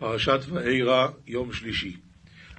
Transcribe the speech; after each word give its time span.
פרשת 0.00 0.40
ואירא, 0.48 1.08
יום 1.26 1.52
שלישי. 1.52 1.96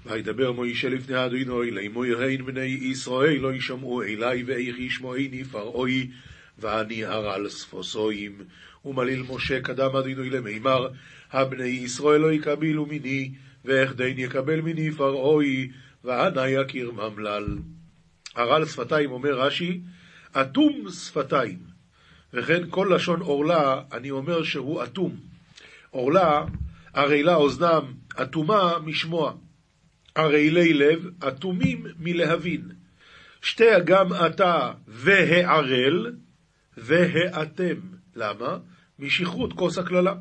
וידבר 0.05 0.51
מוישה 0.51 0.89
לפני 0.89 1.25
אדוני, 1.25 1.71
לאמוירין 1.71 2.45
בני 2.45 2.65
ישראל 2.65 3.37
לא 3.39 3.53
ישמעו 3.53 4.03
אלי 4.03 4.43
ואיך 4.43 4.79
ישמעיני 4.79 5.43
פרעוי, 5.43 6.11
ואני 6.59 7.05
ארעל 7.05 7.49
ספוסוים. 7.49 8.37
ומליל 8.85 9.23
משה 9.29 9.61
קדם 9.61 9.95
אדוני 9.95 10.29
למימר, 10.29 10.87
הבני 11.31 11.63
ישראל 11.63 12.21
לא 12.21 12.33
יקבלו 12.33 12.85
מיני, 12.85 13.31
ואיך 13.65 13.95
דין 13.95 14.19
יקבל 14.19 14.61
מיני 14.61 14.91
פרעוי, 14.91 15.71
ואנה 16.03 16.49
יכיר 16.49 16.91
ממלל. 16.91 17.57
הרעל 18.35 18.65
שפתיים 18.65 19.11
אומר 19.11 19.39
רש"י, 19.39 19.81
אטום 20.31 20.89
שפתיים. 20.89 21.59
וכן 22.33 22.63
כל 22.69 22.91
לשון 22.95 23.21
עורלה, 23.21 23.81
אני 23.91 24.11
אומר 24.11 24.43
שהוא 24.43 24.83
אטום. 24.83 25.15
עורלה 25.89 26.45
ערלה 26.93 27.35
אוזנם 27.35 27.93
אטומה 28.21 28.79
משמוע, 28.85 29.33
ערלי 30.15 30.73
לב 30.73 31.09
אטומים 31.27 31.85
מלהבין. 31.99 32.71
שתי 33.41 33.63
גם 33.85 34.07
אתה 34.25 34.71
והערל 34.87 36.15
והאתם. 36.77 37.75
למה? 38.15 38.57
משכרות 38.99 39.53
כוס 39.53 39.77
הקללה. 39.77 40.13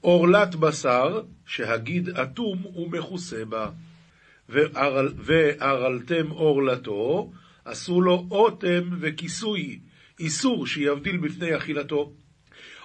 עורלת 0.00 0.54
בשר, 0.54 1.22
שהגיד 1.46 2.08
אטום 2.08 2.66
ומכוסה 2.66 3.44
בה. 3.44 3.70
וערלתם 5.16 6.30
עורלתו, 6.30 7.32
עשו 7.64 8.00
לו 8.00 8.26
אוטם 8.30 8.90
וכיסוי, 9.00 9.80
איסור 10.20 10.66
שיבדיל 10.66 11.16
בפני 11.16 11.56
אכילתו. 11.56 12.12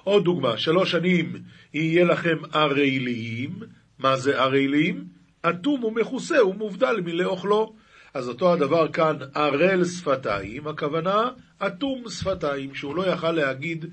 עוד 0.10 0.24
דוגמה, 0.24 0.58
שלוש 0.58 0.92
שנים 0.92 1.44
יהיה 1.74 2.06
לכם 2.06 2.38
ערלים, 2.54 3.60
מה 4.00 4.18
זה 4.18 4.42
ערלים? 4.42 5.08
אטום 5.42 5.84
ומכוסה 5.84 6.46
ומובדל 6.46 7.02
מלאוכלו. 7.06 7.76
אז 8.14 8.30
אותו 8.30 8.54
הדבר 8.54 8.92
כאן, 8.92 9.16
ערל 9.34 9.86
שפתיים, 9.86 10.68
הכוונה 10.68 11.30
אטום 11.68 12.04
שפתיים, 12.10 12.76
שהוא 12.76 12.96
לא 12.96 13.08
יכל 13.08 13.32
להגיד 13.32 13.86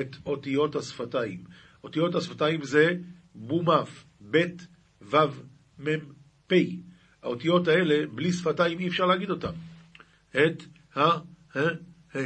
את 0.00 0.16
אותיות 0.26 0.76
השפתיים. 0.76 1.44
אותיות 1.84 2.14
השפתיים 2.14 2.62
זה 2.62 2.94
בומף, 3.34 4.04
ב', 4.30 4.44
ו', 5.02 5.16
מ', 5.78 5.98
פ'. 6.46 6.54
האותיות 7.22 7.68
האלה, 7.68 8.06
בלי 8.14 8.32
שפתיים 8.32 8.78
אי 8.78 8.88
אפשר 8.88 9.06
להגיד 9.06 9.30
אותן. 9.30 9.52
את, 10.30 10.62
ה, 10.96 11.00
ה, 11.00 11.60
ה. 12.14 12.18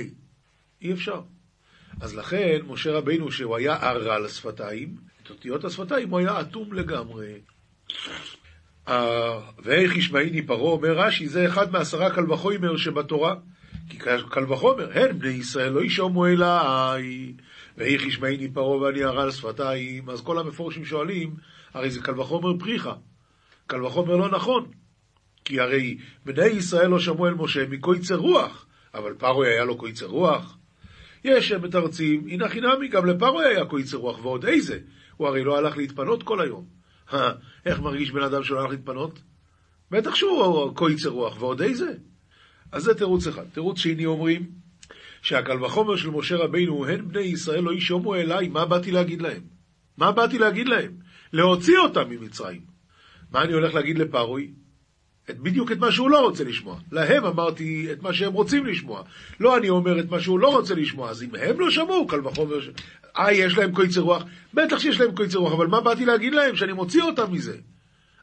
אי 0.83 0.93
אפשר. 0.93 1.21
אז 2.03 2.17
לכן, 2.17 2.59
משה 2.67 2.93
רבינו, 2.93 3.33
שהוא 3.33 3.57
היה 3.57 3.75
ערל 3.75 4.25
השפתיים, 4.25 4.97
את 5.23 5.31
אותיות 5.31 5.65
השפתיים 5.65 6.11
הוא 6.11 6.19
היה 6.19 6.41
אטום 6.41 6.73
לגמרי. 6.73 7.41
ואיך 9.63 9.97
ישמעיני 9.97 10.47
פרעה, 10.47 10.73
אומר 10.73 10.99
רש"י, 10.99 11.29
זה 11.29 11.47
אחד 11.47 11.73
מעשרה 11.73 12.11
קל 12.11 12.33
וחומר 12.33 12.77
שבתורה. 12.77 13.35
כי 13.89 13.99
קל 14.31 14.53
וחומר, 14.53 14.91
הן 14.95 15.19
בני 15.19 15.31
ישראל 15.31 15.73
לא 15.73 15.83
ישמעו 15.85 16.27
אליי, 16.27 17.33
ואיך 17.77 18.07
ישמעיני 18.07 18.49
פרעה 18.53 18.77
ואני 18.77 19.03
ערל 19.03 19.31
שפתיים, 19.31 20.11
אז 20.11 20.21
כל 20.21 20.39
המפורשים 20.39 20.85
שואלים, 20.85 21.35
הרי 21.75 21.91
זה 21.91 22.01
קל 22.01 22.21
וחומר 22.21 22.59
פריחה. 22.59 22.95
קל 23.67 23.85
וחומר 23.85 24.17
לא 24.17 24.29
נכון. 24.29 24.71
כי 25.45 25.61
הרי 25.61 25.99
בני 26.25 26.47
ישראל 26.47 26.89
לא 26.89 26.99
שמעו 26.99 27.27
אל 27.27 27.35
משה 27.35 27.67
מקויצר 27.67 28.17
רוח, 28.17 28.67
אבל 28.95 29.15
פרעה 29.19 29.49
היה 29.49 29.65
לו 29.65 29.77
קויצר 29.77 30.07
רוח. 30.07 30.59
יש 31.25 31.49
שמתרצים, 31.49 32.29
הנה 32.29 32.49
חינמי, 32.49 32.89
גם 32.89 33.07
לפרעה 33.07 33.49
היה 33.49 33.65
קויצר 33.65 33.97
רוח, 33.97 34.25
ועוד 34.25 34.45
איזה. 34.45 34.79
הוא 35.17 35.29
הרי 35.29 35.45
לא 35.45 35.59
הלך 35.59 35.77
להתפנות 35.77 36.23
כל 36.23 36.41
היום. 36.41 36.67
איך 37.67 37.81
מרגיש 37.81 38.11
בן 38.11 38.23
אדם 38.23 38.43
שלא 38.43 38.61
הלך 38.61 38.71
להתפנות? 38.71 39.19
בטח 39.91 40.15
שהוא 40.15 40.75
קויצר 40.75 41.09
רוח, 41.09 41.43
ועוד 41.43 41.63
איזה. 41.63 41.93
אז 42.73 42.83
זה 42.83 42.95
תירוץ 42.95 43.27
אחד. 43.27 43.45
תירוץ 43.53 43.79
שני 43.79 44.07
אומרים, 44.07 44.51
שהקל 45.23 45.65
וחומר 45.65 45.97
של 45.97 46.11
משה 46.11 46.37
רבינו, 46.37 46.87
הן 46.87 47.09
בני 47.09 47.21
ישראל 47.21 47.63
לא 47.63 47.73
ישומעו 47.73 48.15
אליי, 48.15 48.49
מה 48.49 48.67
באתי 48.67 48.91
להגיד 48.91 49.23
להם? 49.23 49.43
מה 49.99 50.13
באתי 50.13 50.39
להגיד 50.39 50.69
להם? 50.69 50.97
להוציא 51.33 51.79
אותם 51.79 52.11
ממצרים. 52.11 52.61
מה 53.31 53.43
אני 53.43 53.53
הולך 53.53 53.75
להגיד 53.75 53.99
לפרוי? 53.99 54.53
את, 55.31 55.39
בדיוק 55.39 55.73
את 55.73 55.79
מה 55.79 55.93
שהוא 55.93 56.11
לא 56.11 56.21
רוצה 56.21 56.45
לשמוע. 56.45 56.79
להם 56.93 57.25
אמרתי 57.25 57.89
את 57.93 58.03
מה 58.03 58.13
שהם 58.13 58.33
רוצים 58.33 58.67
לשמוע. 58.67 59.03
לא 59.41 59.57
אני 59.57 59.69
אומר 59.69 60.01
את 60.01 60.11
מה 60.11 60.21
שהוא 60.21 60.39
לא 60.39 60.49
רוצה 60.49 60.75
לשמוע. 60.75 61.11
אז 61.11 61.23
אם 61.23 61.29
הם 61.41 61.61
לא 61.61 61.71
שמעו, 61.71 62.07
קל 62.07 62.27
וחומר 62.27 62.61
ש... 62.61 62.69
אה, 63.19 63.33
יש 63.33 63.59
להם 63.59 63.73
קויצר 63.73 64.01
רוח? 64.01 64.25
בטח 64.55 64.79
שיש 64.79 65.01
להם 65.01 65.15
קויצר 65.15 65.39
רוח, 65.39 65.53
אבל 65.53 65.67
מה 65.67 65.81
באתי 65.81 66.05
להגיד 66.05 66.35
להם? 66.35 66.57
שאני 66.57 66.73
מוציא 66.73 67.03
אותם 67.03 67.33
מזה. 67.33 67.57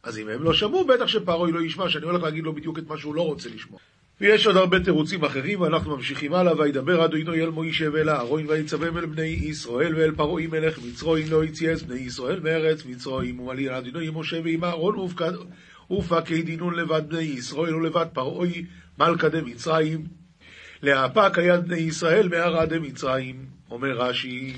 אז 0.04 0.20
אם 0.20 0.30
הם 0.30 0.44
לא 0.44 0.54
שמעו, 0.54 0.86
בטח 0.86 1.08
שפרוי 1.08 1.52
לא 1.52 1.62
ישמע, 1.62 1.90
שאני 1.90 2.06
הולך 2.06 2.24
להגיד 2.24 2.44
לו 2.44 2.54
בדיוק 2.54 2.80
את 2.80 2.88
מה 2.88 2.98
שהוא 2.98 3.16
לא 3.16 3.22
רוצה 3.22 3.50
לשמוע. 3.56 3.80
ויש 4.22 4.48
עוד 4.48 4.58
הרבה 4.58 4.80
תירוצים 4.80 5.24
אחרים, 5.26 5.62
ואנחנו 5.62 5.96
ממשיכים 5.96 6.34
הלאה, 6.34 6.58
וידבר 6.58 7.06
אדוני 7.06 7.42
אל 7.42 7.50
מוישה 7.50 7.86
ואל 7.94 8.10
אהרון, 8.10 8.46
ויצווים 8.48 8.98
אל 8.98 9.06
בני 9.06 9.28
ישראל, 9.28 9.96
ואל 9.96 10.12
פרעי 10.12 10.48
מלך 10.48 10.80
מצרועים 10.88 11.28
לא 11.32 11.44
יציאס 11.44 11.82
בני 11.82 12.00
ישראל 12.00 12.40
מארץ 12.40 12.86
מצרועים, 12.86 13.40
ומליל 13.40 13.72
אדוני 13.72 14.08
עם 14.08 14.18
משה 14.18 14.40
ועם 14.44 14.64
אהרון 14.64 14.96
ופקי 15.92 16.42
דינון 16.42 16.76
לבד 16.76 17.02
בני 17.08 17.22
ישראל 17.22 17.76
ולבד 17.76 18.06
פרעי 18.14 18.66
מלכה 19.00 19.30
דמצרים. 19.30 20.04
להפק 20.82 21.38
היד 21.38 21.68
בני 21.68 21.78
ישראל 21.78 22.28
מהרה 22.28 22.66
דמצרים, 22.66 23.46
אומר 23.72 23.98
רש"י. 23.98 24.54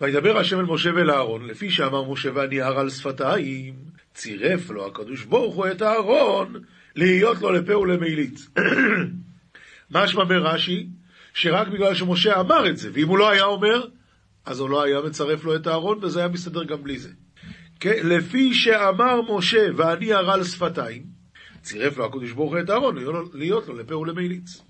וידבר 0.00 0.38
השם 0.38 0.58
אל 0.58 0.64
משה 0.64 0.90
ואל 0.94 1.10
אהרון, 1.10 1.46
לפי 1.46 1.70
שאמר 1.70 2.12
משה 2.12 2.30
והניער 2.34 2.78
על 2.78 2.90
שפתיים, 2.90 3.74
צירף 4.14 4.70
לו 4.70 4.86
הקדוש 4.86 5.24
ברוך 5.24 5.54
הוא 5.54 5.66
את 5.66 5.82
אהרון, 5.82 6.54
להיות 6.96 7.40
לו 7.40 7.52
לפה 7.52 7.78
ולמיליץ. 7.78 8.48
משמע 9.90 10.24
ברש"י, 10.24 10.86
שרק 11.34 11.68
בגלל 11.68 11.94
שמשה 11.94 12.40
אמר 12.40 12.68
את 12.68 12.76
זה, 12.76 12.90
ואם 12.92 13.08
הוא 13.08 13.18
לא 13.18 13.30
היה 13.30 13.44
אומר, 13.44 13.86
אז 14.46 14.60
הוא 14.60 14.70
לא 14.70 14.82
היה 14.82 15.00
מצרף 15.00 15.44
לו 15.44 15.56
את 15.56 15.66
אהרון, 15.66 15.98
וזה 16.02 16.20
היה 16.20 16.28
מסתדר 16.28 16.64
גם 16.64 16.82
בלי 16.82 16.98
זה. 16.98 17.08
לפי 17.84 18.54
שאמר 18.54 19.20
משה, 19.36 19.66
ואני 19.76 20.12
הרל 20.12 20.44
שפתיים, 20.44 21.02
צירף 21.62 21.96
לו 21.96 22.04
הקדוש 22.04 22.32
ברוך 22.32 22.52
הוא 22.52 22.60
את 22.60 22.70
אהרון, 22.70 22.96
להיות 23.34 23.68
לו 23.68 23.76
לפה 23.76 23.96
ולמיליץ. 23.96 24.62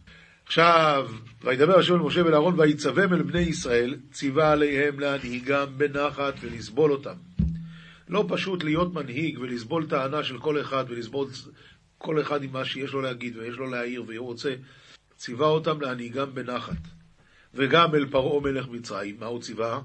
עכשיו, 0.46 1.10
וידבר 1.42 1.78
השם 1.78 1.94
אל 1.94 1.98
משה 1.98 2.20
ולאהרון, 2.20 2.60
ויצווהם 2.60 3.12
אל 3.12 3.22
בני 3.22 3.40
ישראל, 3.40 3.96
ציווה 4.12 4.52
עליהם 4.52 5.00
להנהיגם 5.00 5.66
בנחת 5.76 6.34
ולסבול 6.40 6.92
אותם. 6.92 7.14
לא 8.08 8.24
פשוט 8.28 8.64
להיות 8.64 8.94
מנהיג 8.94 9.38
ולסבול 9.38 9.86
טענה 9.86 10.24
של 10.24 10.38
כל 10.38 10.60
אחד 10.60 10.84
ולסבול 10.88 11.28
כל 11.98 12.20
אחד 12.20 12.42
עם 12.42 12.52
מה 12.52 12.64
שיש 12.64 12.92
לו 12.92 13.00
להגיד 13.00 13.36
ויש 13.36 13.56
לו 13.56 13.70
להעיר 13.70 14.04
והוא 14.06 14.26
רוצה, 14.26 14.54
ציווה 15.16 15.46
אותם 15.46 15.80
להנהיגם 15.80 16.34
בנחת. 16.34 16.76
וגם 17.54 17.94
אל 17.94 18.06
פרעה 18.06 18.40
מלך 18.40 18.68
מצרים, 18.68 19.16
מה 19.20 19.26
הוא 19.26 19.40
ציווה? 19.40 19.80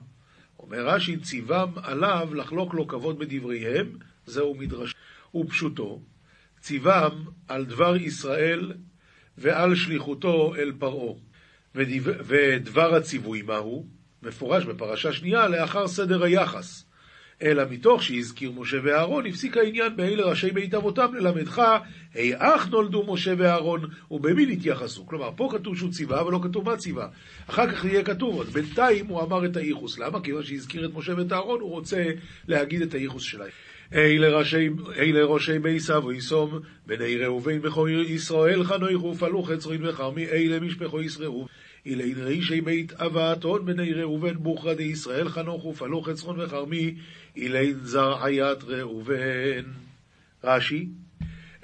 אומר 0.59 0.87
רש"י, 0.87 1.17
ציוום 1.17 1.73
עליו 1.83 2.29
לחלוק 2.33 2.73
לו 2.73 2.87
כבוד 2.87 3.19
בדבריהם, 3.19 3.97
זהו 4.25 4.55
מדרש. 4.55 4.95
ופשוטו, 5.35 6.01
ציוום 6.59 7.25
על 7.47 7.65
דבר 7.65 7.95
ישראל 7.95 8.73
ועל 9.37 9.75
שליחותו 9.75 10.55
אל 10.55 10.71
פרעה. 10.79 11.13
ודבר 11.75 12.95
הציווי 12.95 13.41
מהו? 13.41 13.85
מפורש 14.21 14.63
בפרשה 14.65 15.13
שנייה 15.13 15.47
לאחר 15.47 15.87
סדר 15.87 16.23
היחס. 16.23 16.85
אלא 17.41 17.63
מתוך 17.69 18.03
שהזכיר 18.03 18.51
משה 18.51 18.77
ואהרון, 18.83 19.25
הפסיק 19.25 19.57
העניין 19.57 19.95
באלה 19.95 20.23
ראשי 20.23 20.51
בית 20.51 20.73
אבותם 20.73 21.13
ללמדך, 21.13 21.61
היאך 22.13 22.67
נולדו 22.67 23.13
משה 23.13 23.33
ואהרון, 23.37 23.89
ובמי 24.11 24.45
נתייחסו. 24.45 25.05
כלומר, 25.05 25.29
פה 25.35 25.49
כתוב 25.51 25.77
שהוא 25.77 25.91
ציווה, 25.91 26.21
אבל 26.21 26.31
לא 26.31 26.39
כתוב 26.43 26.65
מה 26.65 26.77
ציווה. 26.77 27.07
אחר 27.47 27.71
כך 27.71 27.85
יהיה 27.85 28.03
כתוב, 28.03 28.35
עוד 28.35 28.47
בינתיים 28.47 29.07
הוא 29.07 29.21
אמר 29.21 29.45
את 29.45 29.57
הייחוס. 29.57 29.99
למה? 29.99 30.21
כיוון 30.21 30.43
שהזכיר 30.43 30.85
את 30.85 30.91
משה 30.93 31.13
ואת 31.17 31.31
אהרון, 31.31 31.61
הוא 31.61 31.69
רוצה 31.69 32.03
להגיד 32.47 32.81
את 32.81 32.93
הייחוס 32.93 33.23
שלהם. 33.23 33.49
אלה 33.93 34.37
ראשי, 34.37 34.69
אלה 34.97 35.25
ראשי 35.25 35.59
ביסה 35.59 36.05
ויסום, 36.05 36.59
בני 36.85 37.17
ראובן 37.17 37.61
בכור 37.61 37.89
ישראל 37.89 38.63
חנוך 38.63 39.03
ופלו 39.03 39.43
חצרין 39.43 39.85
וחרמי, 39.85 40.25
אלה 40.25 40.59
משפחו 40.59 41.01
ישרעו. 41.01 41.47
אילין 41.85 42.17
רישי 42.17 42.61
בית 42.61 42.93
אבתון 42.93 43.65
בני 43.65 43.93
ראובן 43.93 44.33
בוכרא 44.33 44.73
דישראל 44.73 45.29
חנוך 45.29 45.65
ופלו 45.65 46.01
חצרון 46.01 46.41
וחרמי 46.41 46.95
אילין 47.35 47.79
זרעיית 47.83 48.63
ראובן. 48.63 49.63
רש"י, 50.43 50.87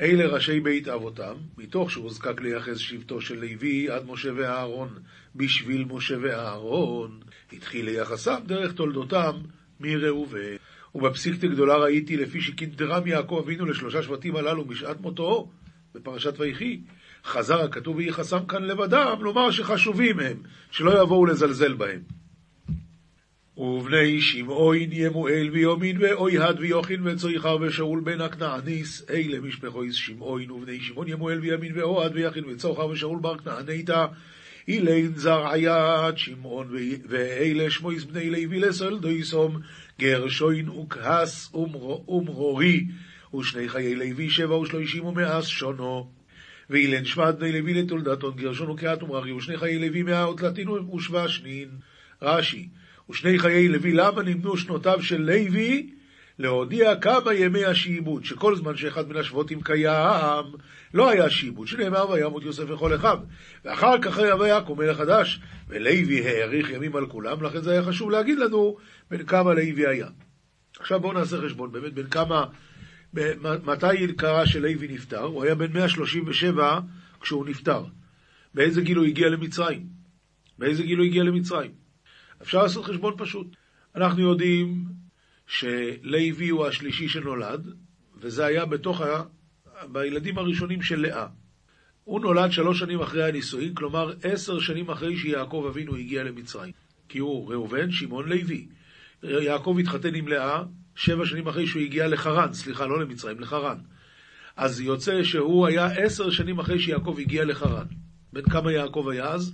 אלה 0.02 0.26
ראשי 0.26 0.60
בית 0.60 0.88
אבותם, 0.88 1.34
מתוך 1.58 1.92
שהוזקק 1.92 2.42
לייחס 2.42 2.78
שבטו 2.78 3.22
של 3.22 3.36
לוי 3.36 3.90
עד 3.90 4.06
משה 4.06 4.30
ואהרון, 4.36 4.90
בשביל 5.36 5.86
משה 5.90 6.16
ואהרון, 6.22 7.20
התחיל 7.54 7.86
ליחסם 7.86 8.40
דרך 8.46 8.72
תולדותם 8.72 9.32
מראובן. 9.80 10.56
ובפסיקתא 10.96 11.48
גדולה 11.48 11.76
ראיתי 11.76 12.18
לפי 12.18 12.42
שקינטרם 12.42 13.08
יעקב 13.08 13.42
אבינו 13.44 13.66
לשלושה 13.66 14.04
שבטים 14.04 14.36
הללו 14.36 14.66
משעת 14.66 15.02
מותו, 15.02 15.52
בפרשת 15.96 16.40
ויחי, 16.40 16.80
חזר 17.26 17.62
הכתוב 17.62 17.96
ויחסם 17.96 18.46
כאן 18.46 18.64
לבדם, 18.64 19.18
לומר 19.22 19.52
שחשובים 19.52 20.20
הם, 20.20 20.38
שלא 20.72 21.04
יבואו 21.04 21.26
לזלזל 21.26 21.74
בהם. 21.74 22.21
ובני 23.62 24.22
שמעון 24.22 24.78
ימואל 24.92 25.50
ויומין 25.52 25.98
ואויהד 26.00 26.60
ויוחין 26.60 27.08
וצויכר 27.08 27.58
ושאול 27.62 28.00
בן 28.00 28.22
הכנעניס 28.22 29.06
אלה 29.10 29.40
משפחו 29.40 29.84
שמעון 29.92 30.52
ובני 30.52 30.80
שמעון 30.80 31.08
ימואל 31.08 31.40
וימין 31.40 31.72
ואוהד 31.78 32.12
ויחין 32.16 32.46
וצויכר 32.46 32.88
ושאול 32.88 33.20
בר 33.20 33.38
כנעניתא. 33.38 34.06
אילין 34.68 35.12
זרעיית 35.16 36.18
שמעון 36.18 36.68
ואלה 37.10 37.70
שמויס 37.70 38.04
בני 38.04 38.30
לוי 38.30 38.60
לסל 38.60 38.98
דויסום 39.00 39.60
גרשוין 40.00 40.70
וכהס 40.70 41.52
ומרורי 42.08 42.86
ושני 43.40 43.70
חיי 43.70 43.96
לוי 43.96 44.30
שבע 44.30 44.56
ושלושים 44.56 45.06
ומאס 45.06 45.46
שונו. 45.46 46.10
ואילן 46.70 47.06
שמעת 47.06 47.40
בני 47.40 47.52
לוי 47.52 47.74
לתולדתון 47.74 48.34
גרשון 48.36 48.70
וקהת 48.70 49.04
ומררי 49.04 49.32
ושני 49.32 49.58
חיי 49.58 49.80
לוי 49.80 50.04
מאה 50.04 50.30
ותלתין 50.30 50.70
ושבע 50.70 51.28
שנין. 51.28 51.70
רש"י 52.22 52.68
ושני 53.12 53.40
חיי 53.40 53.68
לוי 53.68 53.94
למה 53.94 54.24
נמנו 54.24 54.58
שנותיו 54.58 55.02
של 55.02 55.22
לוי 55.22 55.90
להודיע 56.40 56.96
כמה 56.96 57.34
ימי 57.34 57.66
השעבוד, 57.66 58.26
שכל 58.26 58.56
זמן 58.56 58.78
שאחד 58.78 59.10
מן 59.10 59.18
השבותים 59.18 59.62
קיים, 59.62 60.46
לא 60.94 61.10
היה 61.10 61.30
שעבוד, 61.30 61.68
שנאמר 61.68 62.10
וימות 62.10 62.44
יוסף 62.44 62.70
לכל 62.70 62.96
אחיו. 62.96 63.20
ואחר 63.66 64.02
כך 64.02 64.18
היה 64.18 64.36
ויקום 64.36 64.80
מלך 64.80 64.98
חדש, 64.98 65.40
ולוי 65.68 66.28
האריך 66.28 66.70
ימים 66.70 66.96
על 66.96 67.06
כולם, 67.06 67.44
לכן 67.44 67.62
זה 67.62 67.72
היה 67.72 67.84
חשוב 67.84 68.12
להגיד 68.12 68.38
לנו 68.40 68.78
בין 69.12 69.26
כמה 69.26 69.54
לוי 69.54 69.88
היה. 69.88 70.08
עכשיו 70.80 71.00
בואו 71.00 71.14
נעשה 71.14 71.38
חשבון, 71.42 71.72
באמת 71.72 71.94
בין 71.94 72.08
כמה, 72.08 72.46
מתי 73.44 74.14
קרה 74.18 74.48
שלוי 74.48 74.88
נפטר? 74.90 75.24
הוא 75.24 75.44
היה 75.44 75.56
בן 75.56 75.74
137 75.74 76.80
כשהוא 77.22 77.46
נפטר. 77.46 77.84
באיזה 78.54 78.82
גיל 78.82 78.98
הוא 78.98 79.06
הגיע 79.06 79.30
למצרים? 79.30 79.86
באיזה 80.60 80.84
גיל 80.84 80.98
הוא 80.98 81.06
הגיע 81.06 81.24
למצרים? 81.24 81.81
אפשר 82.42 82.64
לעשות 82.64 82.86
חשבון 82.86 83.14
פשוט. 83.18 83.48
אנחנו 83.96 84.22
יודעים 84.22 84.86
שלוי 85.48 86.50
הוא 86.50 86.68
השלישי 86.68 87.10
שנולד, 87.10 87.68
וזה 88.18 88.46
היה 88.46 88.66
בתוך 88.66 89.02
ה... 89.02 89.24
בילדים 89.92 90.38
הראשונים 90.38 90.82
של 90.82 91.00
לאה. 91.00 91.28
הוא 92.04 92.20
נולד 92.20 92.52
שלוש 92.52 92.80
שנים 92.80 93.02
אחרי 93.02 93.24
הנישואין, 93.24 93.74
כלומר 93.74 94.14
עשר 94.24 94.60
שנים 94.60 94.90
אחרי 94.90 95.18
שיעקב 95.18 95.66
אבינו 95.70 95.96
הגיע 95.96 96.24
למצרים. 96.24 96.72
כי 97.10 97.20
הוא 97.20 97.52
ראובן, 97.52 97.92
שמעון, 97.92 98.30
לוי. 98.30 98.68
יעקב 99.24 99.76
התחתן 99.80 100.16
עם 100.16 100.28
לאה 100.28 100.64
שבע 100.96 101.26
שנים 101.26 101.48
אחרי 101.48 101.68
שהוא 101.68 101.82
הגיע 101.82 102.08
לחרן, 102.08 102.54
סליחה, 102.54 102.86
לא 102.86 103.02
למצרים, 103.02 103.40
לחרן. 103.40 103.78
אז 104.56 104.82
יוצא 104.82 105.24
שהוא 105.24 105.68
היה 105.68 105.86
עשר 105.86 106.30
שנים 106.30 106.60
אחרי 106.60 106.80
שיעקב 106.80 107.16
הגיע 107.20 107.46
לחרן. 107.46 107.86
בן 108.34 108.42
כמה 108.42 108.72
יעקב 108.72 109.08
היה 109.12 109.28
אז? 109.28 109.54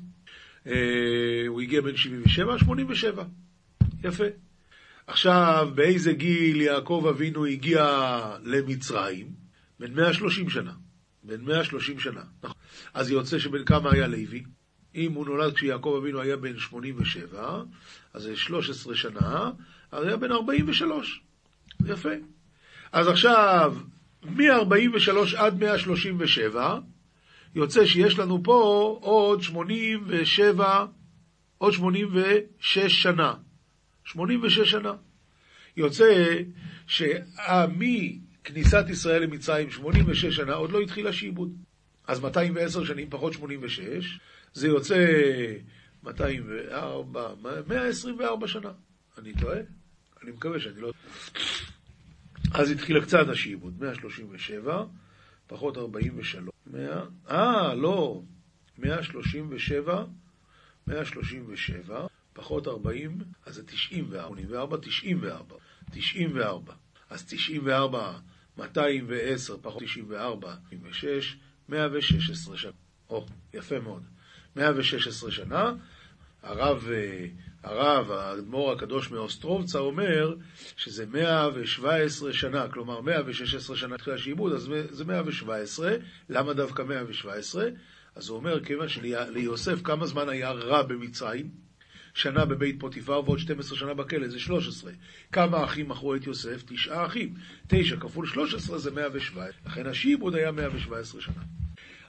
אה, 0.68 1.48
הוא 1.48 1.62
הגיע 1.62 1.82
בן 1.82 1.96
77, 1.98 2.60
87. 2.60 3.24
יפה. 4.04 4.24
עכשיו, 5.08 5.70
באיזה 5.76 6.14
גיל 6.14 6.62
יעקב 6.62 7.06
אבינו 7.10 7.46
הגיע 7.46 7.86
למצרים? 8.44 9.28
בן 9.80 9.94
130 9.94 10.50
שנה. 10.50 10.74
בן 11.24 11.42
130 11.42 12.00
שנה. 12.00 12.22
נכון. 12.44 12.56
אז 12.94 13.12
יוצא 13.12 13.40
שבן 13.40 13.66
כמה 13.66 13.92
היה 13.92 14.08
לוי? 14.08 14.44
אם 14.96 15.14
הוא 15.14 15.26
נולד 15.26 15.54
כשיעקב 15.54 16.00
אבינו 16.02 16.22
היה 16.22 16.38
בן 16.38 16.58
87, 16.58 17.64
אז 18.14 18.22
זה 18.22 18.36
13 18.36 18.96
שנה, 18.96 19.52
אז 19.92 20.06
היה 20.06 20.18
בן 20.18 20.32
43. 20.32 21.22
יפה. 21.86 22.10
אז 22.92 23.08
עכשיו, 23.08 23.76
מ-43 24.24 25.38
עד 25.38 25.60
137, 25.60 26.80
יוצא 27.56 27.86
שיש 27.86 28.20
לנו 28.20 28.44
פה 28.44 28.98
עוד 29.02 29.42
87, 29.42 30.86
עוד 31.58 31.74
86 31.74 32.80
שנה. 33.04 33.34
86 34.06 34.60
שנה. 34.60 34.94
יוצא 35.78 36.40
שמכניסת 36.88 38.86
ישראל 38.90 39.24
למצרים 39.24 39.70
86 39.70 40.36
שנה 40.36 40.54
עוד 40.54 40.72
לא 40.72 40.80
התחיל 40.80 41.08
השעבוד. 41.08 41.56
אז 42.08 42.20
210 42.20 42.86
שנים 42.86 43.10
פחות 43.10 43.34
86, 43.34 44.20
זה 44.54 44.68
יוצא 44.68 45.06
204, 46.04 47.34
124 47.68 48.48
שנה. 48.48 48.72
אני 49.18 49.34
טועה? 49.34 49.60
אני 50.24 50.32
מקווה 50.32 50.60
שאני 50.60 50.82
לא... 50.82 50.92
אז 52.54 52.72
התחיל 52.72 53.02
קצת 53.02 53.28
השעבוד, 53.30 53.74
137, 53.80 54.84
פחות 55.48 55.78
43, 55.78 56.36
100, 56.36 56.52
אה, 57.30 57.74
לא, 57.74 58.22
137, 58.78 60.06
137, 60.88 62.08
פחות 62.34 62.68
40, 62.68 63.18
אז 63.46 63.56
זה 63.56 63.64
94, 63.64 64.28
84, 64.28 64.78
94, 64.78 65.56
94. 65.92 66.74
אז 67.10 67.26
94, 67.26 68.20
210 68.58 69.58
פחות 69.62 69.84
94, 69.84 70.56
96, 70.70 71.38
116 71.70 72.58
שנה. 72.58 72.72
או, 73.10 73.26
יפה 73.54 73.80
מאוד. 73.80 74.04
116 74.56 75.32
שנה, 75.32 75.74
הרב, 76.48 76.88
אה, 76.92 77.26
הרב, 77.64 78.12
האדמו"ר 78.12 78.72
הקדוש 78.72 79.12
מאוסטרובצה 79.12 79.80
אומר 79.80 80.36
שזה 80.78 81.06
117 81.06 82.34
שנה, 82.34 82.68
כלומר 82.68 83.02
116 83.02 83.76
שנה 83.78 83.96
התחיל 83.96 84.14
השעבוד, 84.14 84.54
אז 84.54 84.70
זה 84.90 85.06
117, 85.06 85.96
למה 86.30 86.54
דווקא 86.54 86.82
117? 86.82 87.68
אז 88.16 88.30
הוא 88.30 88.38
אומר, 88.38 88.64
כיוון 88.64 88.88
שליוסף 88.88 89.82
כמה 89.84 90.06
זמן 90.06 90.30
היה 90.30 90.52
רע 90.52 90.82
במצרים? 90.82 91.50
שנה 92.14 92.46
בבית 92.46 92.80
פוטיפר 92.80 93.22
ועוד 93.26 93.40
12 93.40 93.78
שנה 93.78 93.94
בכלא, 93.94 94.28
זה 94.28 94.40
13. 94.40 94.92
כמה 95.32 95.64
אחים 95.64 95.90
מכרו 95.90 96.16
את 96.16 96.28
יוסף? 96.28 96.64
תשעה 96.66 97.06
אחים. 97.06 97.34
תשע 97.68 97.96
כפול 98.00 98.28
13 98.28 98.78
זה 98.78 98.92
117. 98.92 99.46
לכן 99.66 99.88
השיבוד 99.88 100.36
היה 100.36 100.52
117 100.52 101.22
שנה. 101.22 101.67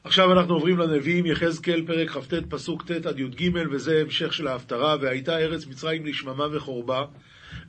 עכשיו 0.08 0.32
אנחנו 0.32 0.54
עוברים 0.54 0.78
לנביאים, 0.78 1.26
יחזקאל, 1.26 1.82
פרק 1.86 2.10
כ"ט, 2.10 2.34
פסוק 2.48 2.82
ט' 2.82 3.06
עד 3.06 3.18
י"ג, 3.18 3.50
וזה 3.70 4.00
המשך 4.00 4.32
של 4.32 4.46
ההפטרה, 4.46 4.96
והייתה 5.00 5.38
ארץ 5.38 5.66
מצרים 5.66 6.06
לשממה 6.06 6.56
וחורבה, 6.56 7.04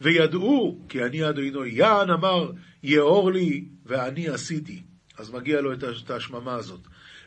וידעו, 0.01 0.79
כי 0.89 1.03
אני 1.03 1.29
אדוני, 1.29 1.69
יען 1.69 2.09
אמר, 2.09 2.51
יאור 2.83 3.31
לי, 3.31 3.65
ואני 3.85 4.29
עשיתי. 4.29 4.81
אז 5.17 5.31
מגיע 5.31 5.61
לו 5.61 5.73
את 5.73 6.11
השממה 6.11 6.55
הזאת. 6.55 6.79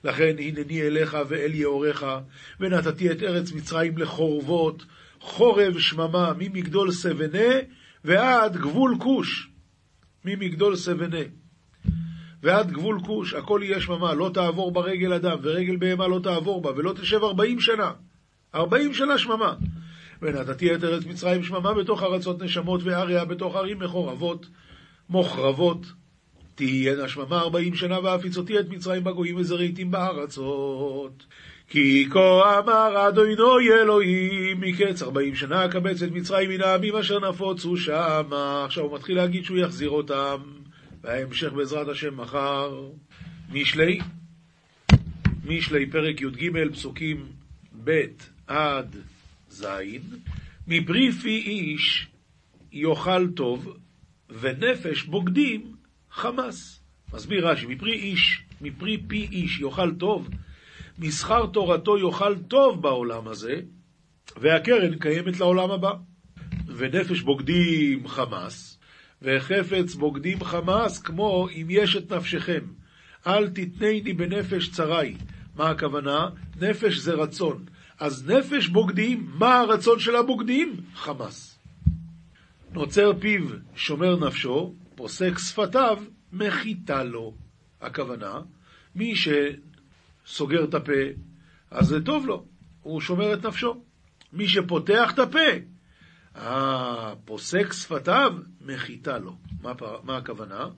לכן 0.04 0.36
הנני 0.38 0.82
אליך 0.82 1.16
ואל 1.28 1.54
יאוריך, 1.54 2.06
ונתתי 2.60 3.10
את 3.10 3.22
ארץ 3.22 3.52
מצרים 3.52 3.98
לחורבות, 3.98 4.84
חורב 5.20 5.78
שממה, 5.78 6.32
ממגדול 6.38 6.90
סבנה 6.90 7.54
ועד 8.04 8.56
גבול 8.56 8.96
כוש. 8.98 9.50
ממגדול 10.24 10.76
סבנה 10.76 11.41
ועד 12.42 12.72
גבול 12.72 13.00
כוש, 13.06 13.34
הכל 13.34 13.60
יהיה 13.64 13.80
שממה, 13.80 14.14
לא 14.14 14.30
תעבור 14.34 14.72
ברגל 14.72 15.12
אדם, 15.12 15.38
ורגל 15.42 15.76
בהמה 15.76 16.08
לא 16.08 16.20
תעבור 16.22 16.62
בה, 16.62 16.70
ולא 16.76 16.92
תשב 16.92 17.24
ארבעים 17.24 17.60
שנה. 17.60 17.92
ארבעים 18.54 18.94
שנה 18.94 19.18
שממה. 19.18 19.54
ונתתי 20.22 20.74
את 20.74 20.84
ארץ 20.84 21.06
מצרים 21.06 21.42
שממה 21.42 21.74
בתוך 21.74 22.02
ארצות 22.02 22.42
נשמות 22.42 22.80
ואריה 22.84 23.24
בתוך 23.24 23.56
ערים 23.56 23.78
מחורבות, 23.78 24.46
מוחרבות. 25.10 25.86
תהיינה 26.54 27.08
שממה 27.08 27.40
ארבעים 27.40 27.74
שנה 27.74 28.00
והפיצותי 28.00 28.58
את 28.58 28.68
מצרים 28.68 29.04
בגויים 29.04 29.36
וזרעיתים 29.36 29.90
בארצות. 29.90 31.26
כי 31.68 32.06
כה 32.10 32.58
אמר 32.58 33.08
אדוני 33.08 33.34
אלוהים 33.82 34.60
מקץ 34.60 35.02
ארבעים 35.02 35.34
שנה 35.34 35.64
אקבץ 35.64 36.02
את 36.02 36.12
מצרים 36.12 36.50
מן 36.50 36.60
העמים 36.60 36.96
אשר 36.96 37.28
נפוצו 37.28 37.76
שמה. 37.76 38.64
עכשיו 38.64 38.84
הוא 38.84 38.94
מתחיל 38.94 39.16
להגיד 39.16 39.44
שהוא 39.44 39.58
יחזיר 39.58 39.90
אותם, 39.90 40.36
וההמשך 41.02 41.52
בעזרת 41.52 41.88
השם 41.88 42.16
מחר. 42.16 42.90
משלי, 43.52 44.00
משלי 45.44 45.90
פרק 45.90 46.20
י"ג 46.20 46.72
פסוקים 46.72 47.26
ב' 47.84 48.00
עד 48.46 48.96
ז', 49.48 49.66
מפרי 50.66 51.12
פי 51.12 51.36
איש 51.36 52.08
יאכל 52.72 53.28
טוב, 53.28 53.76
ונפש 54.30 55.02
בוגדים 55.02 55.76
חמס. 56.10 56.80
מסביר 57.14 57.48
רש"י, 57.48 57.66
מפרי 57.66 57.92
איש, 57.92 58.42
מפרי 58.60 59.02
פי 59.08 59.28
איש 59.32 59.60
יאכל 59.60 59.94
טוב, 59.94 60.28
משכר 60.98 61.46
תורתו 61.46 61.98
יאכל 61.98 62.38
טוב 62.38 62.82
בעולם 62.82 63.28
הזה, 63.28 63.60
והקרן 64.36 64.98
קיימת 64.98 65.40
לעולם 65.40 65.70
הבא. 65.70 65.92
ונפש 66.66 67.20
בוגדים 67.20 68.08
חמאס, 68.08 68.71
וחפץ 69.22 69.94
בוגדים 69.94 70.44
חמאס, 70.44 70.98
כמו 70.98 71.48
אם 71.48 71.66
יש 71.70 71.96
את 71.96 72.12
נפשכם. 72.12 72.60
אל 73.26 73.48
תתנני 73.48 74.12
בנפש 74.12 74.68
צרי. 74.68 75.16
מה 75.56 75.70
הכוונה? 75.70 76.28
נפש 76.60 76.96
זה 76.96 77.12
רצון. 77.12 77.64
אז 77.98 78.30
נפש 78.30 78.68
בוגדים, 78.68 79.30
מה 79.34 79.58
הרצון 79.58 79.98
של 79.98 80.16
הבוגדים? 80.16 80.76
חמאס. 80.94 81.58
נוצר 82.72 83.12
פיו, 83.20 83.44
שומר 83.76 84.26
נפשו, 84.26 84.74
פוסק 84.94 85.38
שפתיו, 85.38 85.98
מחיתה 86.32 87.04
לו. 87.04 87.34
הכוונה, 87.80 88.40
מי 88.94 89.16
ש... 89.16 89.28
סוגר 90.26 90.64
את 90.64 90.74
הפה, 90.74 91.02
אז 91.70 91.86
זה 91.86 92.04
טוב 92.04 92.26
לו, 92.26 92.44
הוא 92.82 93.00
שומר 93.00 93.34
את 93.34 93.46
נפשו. 93.46 93.82
מי 94.32 94.48
שפותח 94.48 95.12
את 95.14 95.18
הפה, 95.18 95.38
הפוסק 96.34 97.72
שפתיו, 97.72 98.32
מחיתה 98.66 99.18
לו. 99.18 99.36
מה, 99.62 99.72
מה 100.02 100.16
הכוונה? 100.16 100.68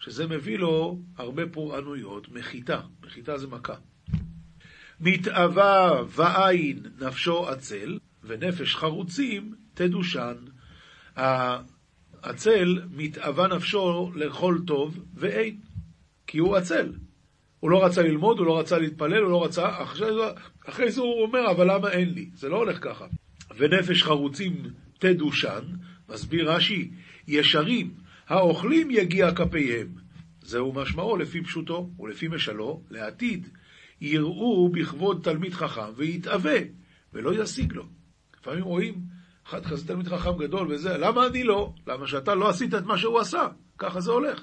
שזה 0.00 0.26
מביא 0.26 0.58
לו 0.58 0.98
הרבה 1.16 1.42
פורענויות, 1.52 2.28
מחיתה. 2.28 2.80
מחיתה 3.06 3.38
זה 3.38 3.46
מכה. 3.46 3.74
מתאווה 5.00 6.02
ועין 6.08 6.86
נפשו 7.00 7.48
עצל, 7.48 7.98
ונפש 8.24 8.76
חרוצים 8.76 9.54
תדושן. 9.74 10.34
העצל 11.16 12.82
מתאווה 12.90 13.48
נפשו 13.48 14.12
לכל 14.14 14.58
טוב 14.66 14.98
ואין, 15.14 15.60
כי 16.26 16.38
הוא 16.38 16.56
עצל. 16.56 16.92
הוא 17.60 17.70
לא 17.70 17.84
רצה 17.84 18.02
ללמוד, 18.02 18.38
הוא 18.38 18.46
לא 18.46 18.58
רצה 18.58 18.78
להתפלל, 18.78 19.22
הוא 19.22 19.30
לא 19.30 19.44
רצה... 19.44 19.82
אחרי, 19.82 20.10
אחרי 20.68 20.90
זה 20.90 21.00
הוא 21.00 21.22
אומר, 21.22 21.50
אבל 21.50 21.74
למה 21.74 21.90
אין 21.90 22.14
לי? 22.14 22.30
זה 22.34 22.48
לא 22.48 22.56
הולך 22.56 22.78
ככה. 22.84 23.06
ונפש 23.56 24.02
חרוצים 24.02 24.62
תדושן, 24.98 25.62
מסביר 26.08 26.52
רש"י, 26.52 26.90
ישרים, 27.30 27.94
האוכלים 28.28 28.90
יגיע 28.90 29.34
כפיהם. 29.34 29.88
זהו 30.42 30.72
משמעו 30.72 31.16
לפי 31.16 31.42
פשוטו 31.42 31.90
ולפי 31.98 32.28
משלו, 32.28 32.82
לעתיד. 32.90 33.48
יראו 34.00 34.68
בכבוד 34.68 35.20
תלמיד 35.22 35.54
חכם 35.54 35.92
ויתאווה, 35.96 36.58
ולא 37.12 37.42
ישיג 37.42 37.72
לו. 37.72 37.86
לפעמים 38.40 38.64
רואים, 38.64 38.94
אחד 39.46 39.66
כזה 39.66 39.86
תלמיד 39.86 40.08
חכם 40.08 40.38
גדול 40.38 40.72
וזה, 40.72 40.98
למה 40.98 41.26
אני 41.26 41.44
לא? 41.44 41.72
למה 41.86 42.06
שאתה 42.06 42.34
לא 42.34 42.48
עשית 42.48 42.74
את 42.74 42.84
מה 42.84 42.98
שהוא 42.98 43.18
עשה? 43.18 43.48
ככה 43.78 44.00
זה 44.00 44.10
הולך. 44.10 44.40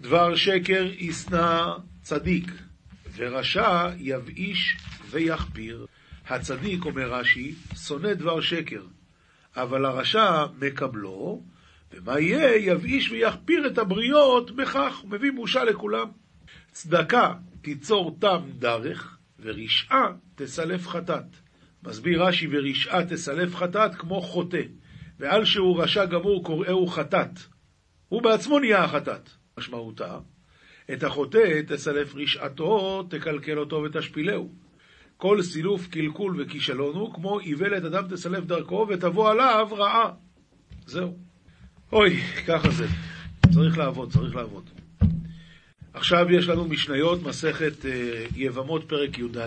דבר 0.00 0.34
שקר 0.34 0.86
ישנא 0.98 1.62
צדיק, 2.02 2.50
ורשע 3.16 3.90
יבאיש 3.98 4.76
ויחפיר. 5.10 5.86
הצדיק, 6.28 6.84
אומר 6.84 7.12
רש"י, 7.14 7.54
שונא 7.86 8.14
דבר 8.14 8.40
שקר, 8.40 8.82
אבל 9.56 9.84
הרשע 9.84 10.46
מקבלו, 10.60 11.42
ומה 11.96 12.20
יהיה? 12.20 12.56
יבאיש 12.56 13.10
ויחפיר 13.10 13.66
את 13.66 13.78
הבריות 13.78 14.50
בכך, 14.50 14.98
הוא 15.02 15.10
מביא 15.10 15.32
בושה 15.32 15.64
לכולם. 15.64 16.08
צדקה 16.70 17.34
תיצור 17.62 18.16
תם 18.20 18.42
דרך, 18.58 19.18
ורשעה 19.40 20.06
תסלף 20.34 20.88
חטאת. 20.88 21.24
מסביר 21.82 22.24
רש"י, 22.24 22.48
ורשעה 22.50 23.04
תסלף 23.04 23.56
חטאת 23.56 23.94
כמו 23.94 24.20
חוטא, 24.20 24.62
ועל 25.18 25.44
שהוא 25.44 25.82
רשע 25.82 26.04
גמור 26.04 26.44
קוראהו 26.44 26.86
חטאת. 26.86 27.38
הוא 28.08 28.22
בעצמו 28.22 28.58
נהיה 28.58 28.84
החטאת. 28.84 29.30
משמעותה, 29.58 30.18
את 30.92 31.02
החוטא 31.02 31.60
תסלף 31.66 32.14
רשעתו, 32.14 33.02
תקלקל 33.10 33.58
אותו 33.58 33.82
ותשפילהו. 33.82 34.52
כל 35.16 35.42
סילוף, 35.42 35.86
קלקול 35.88 36.42
וכישלון 36.42 36.94
הוא 36.94 37.14
כמו 37.14 37.40
איוולת 37.40 37.84
אדם 37.84 38.08
תסלף 38.08 38.44
דרכו 38.44 38.86
ותבוא 38.88 39.30
עליו 39.30 39.68
רעה. 39.72 40.12
זהו. 40.86 41.33
אוי, 41.94 42.20
ככה 42.46 42.70
זה. 42.70 42.86
צריך 43.52 43.78
לעבוד, 43.78 44.12
צריך 44.12 44.34
לעבוד. 44.34 44.70
עכשיו 45.92 46.26
יש 46.30 46.48
לנו 46.48 46.64
משניות, 46.64 47.22
מסכת 47.22 47.86
אה, 47.86 48.24
יבמות, 48.36 48.84
פרק 48.88 49.18
י"ד, 49.18 49.38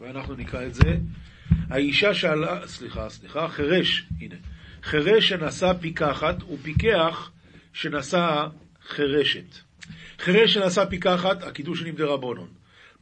ואנחנו 0.00 0.34
נקרא 0.34 0.66
את 0.66 0.74
זה. 0.74 0.96
האישה 1.70 2.14
שאלה, 2.14 2.66
סליחה, 2.66 3.10
סליחה, 3.10 3.48
חירש, 3.48 4.06
הנה. 4.20 4.34
חירש 4.82 5.28
שנשא 5.28 5.72
פיקחת 5.80 6.36
ופיקח 6.42 7.30
שנשא 7.72 8.46
חירשת. 8.88 9.56
חירש 10.18 10.54
שנשא 10.54 10.84
פיקחת, 10.84 11.42
הקידושין 11.42 11.94
דרבנן. 11.94 12.48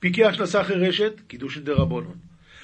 פיקח 0.01 0.33
שנשא 0.33 0.63
חירשת, 0.63 1.13
קידושין 1.27 1.65
דרבנן. 1.65 2.17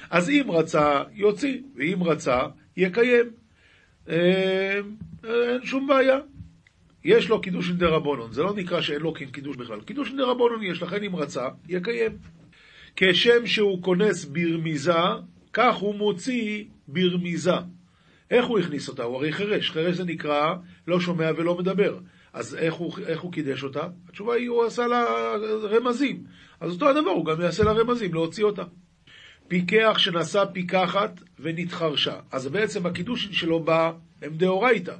אז 0.09 0.29
אם 0.29 0.45
רצה, 0.49 1.03
יוציא, 1.13 1.57
ואם 1.75 2.03
רצה, 2.03 2.39
יקיים. 2.77 3.42
אה, 4.09 4.79
אין 5.23 5.65
שום 5.65 5.87
בעיה. 5.87 6.19
יש 7.05 7.29
לו 7.29 7.41
קידוש 7.41 7.71
דרבנן, 7.71 8.33
זה 8.33 8.43
לא 8.43 8.53
נקרא 8.53 8.81
שאין 8.81 9.01
לו 9.01 9.13
קידוש 9.13 9.57
בכלל. 9.57 9.81
קידוש 9.81 10.11
דרבנן 10.11 10.63
יש, 10.63 10.81
לכן 10.81 11.03
אם 11.03 11.15
רצה, 11.15 11.47
יקיים. 11.69 12.17
כשם 12.95 13.45
שהוא 13.45 13.83
כונס 13.83 14.25
ברמיזה, 14.25 14.93
כך 15.53 15.75
הוא 15.75 15.95
מוציא 15.95 16.63
ברמיזה. 16.87 17.51
איך 18.31 18.45
הוא 18.45 18.59
הכניס 18.59 18.89
אותה? 18.89 19.03
הוא 19.03 19.15
הרי 19.15 19.31
חירש. 19.31 19.71
חירש 19.71 19.95
זה 19.95 20.03
נקרא 20.03 20.55
לא 20.87 20.99
שומע 20.99 21.31
ולא 21.37 21.57
מדבר. 21.57 21.99
אז 22.33 22.55
איך 22.55 22.73
הוא, 22.73 22.93
איך 23.07 23.21
הוא 23.21 23.31
קידש 23.31 23.63
אותה? 23.63 23.87
התשובה 24.09 24.33
היא, 24.33 24.49
הוא 24.49 24.63
עשה 24.63 24.87
לה 24.87 25.05
רמזים. 25.63 26.23
אז 26.59 26.73
אותו 26.73 26.89
הדבר, 26.89 27.09
הוא 27.09 27.25
גם 27.25 27.41
יעשה 27.41 27.63
לה 27.63 27.71
רמזים, 27.71 28.13
להוציא 28.13 28.43
אותה. 28.43 28.63
פיקח 29.47 29.97
שנשא 29.97 30.45
פיקחת 30.53 31.21
ונתחרשה. 31.39 32.19
אז 32.31 32.47
בעצם 32.47 32.85
הקידושין 32.85 33.33
שלו 33.33 33.59
בא, 33.59 33.91
הם 34.21 34.37
דאורייתא. 34.37 34.95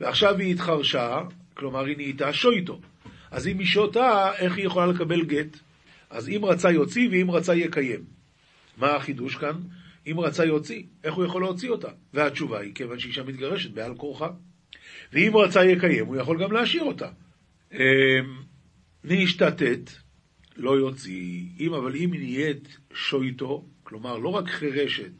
ועכשיו 0.00 0.38
היא 0.38 0.54
התחרשה, 0.54 1.20
כלומר 1.54 1.84
היא 1.84 1.96
נהייתה 1.96 2.32
שויטו. 2.32 2.80
אז 3.30 3.46
אם 3.48 3.58
היא 3.58 3.66
שותה, 3.66 4.32
איך 4.38 4.56
היא 4.56 4.66
יכולה 4.66 4.86
לקבל 4.86 5.24
גט? 5.24 5.56
אז 6.10 6.28
אם 6.28 6.44
רצה 6.44 6.70
יוציא 6.70 7.08
ואם 7.10 7.30
רצה 7.30 7.54
יקיים. 7.54 8.04
מה 8.76 8.96
החידוש 8.96 9.36
כאן? 9.36 9.54
אם 10.06 10.20
רצה 10.20 10.44
יוציא, 10.44 10.82
איך 11.04 11.14
הוא 11.14 11.24
יכול 11.24 11.42
להוציא 11.42 11.70
אותה? 11.70 11.88
והתשובה 12.14 12.60
היא, 12.60 12.74
כיוון 12.74 12.98
שאישה 12.98 13.22
מתגרשת 13.22 13.70
בעל 13.70 13.94
כורחה. 13.94 14.28
ואם 15.12 15.32
רצה 15.36 15.64
יקיים, 15.64 16.06
הוא 16.06 16.16
יכול 16.16 16.42
גם 16.42 16.52
להשאיר 16.52 16.82
אותה. 16.82 17.08
אמ, 17.72 17.78
נשתתת, 19.04 19.90
לא 20.56 20.78
יוציא, 20.78 21.42
אם 21.60 21.74
אבל 21.74 21.96
אם 21.96 22.10
נהיית 22.14 22.78
שויטו, 22.94 23.64
כלומר 23.82 24.18
לא 24.18 24.28
רק 24.28 24.48
חירשת, 24.48 25.12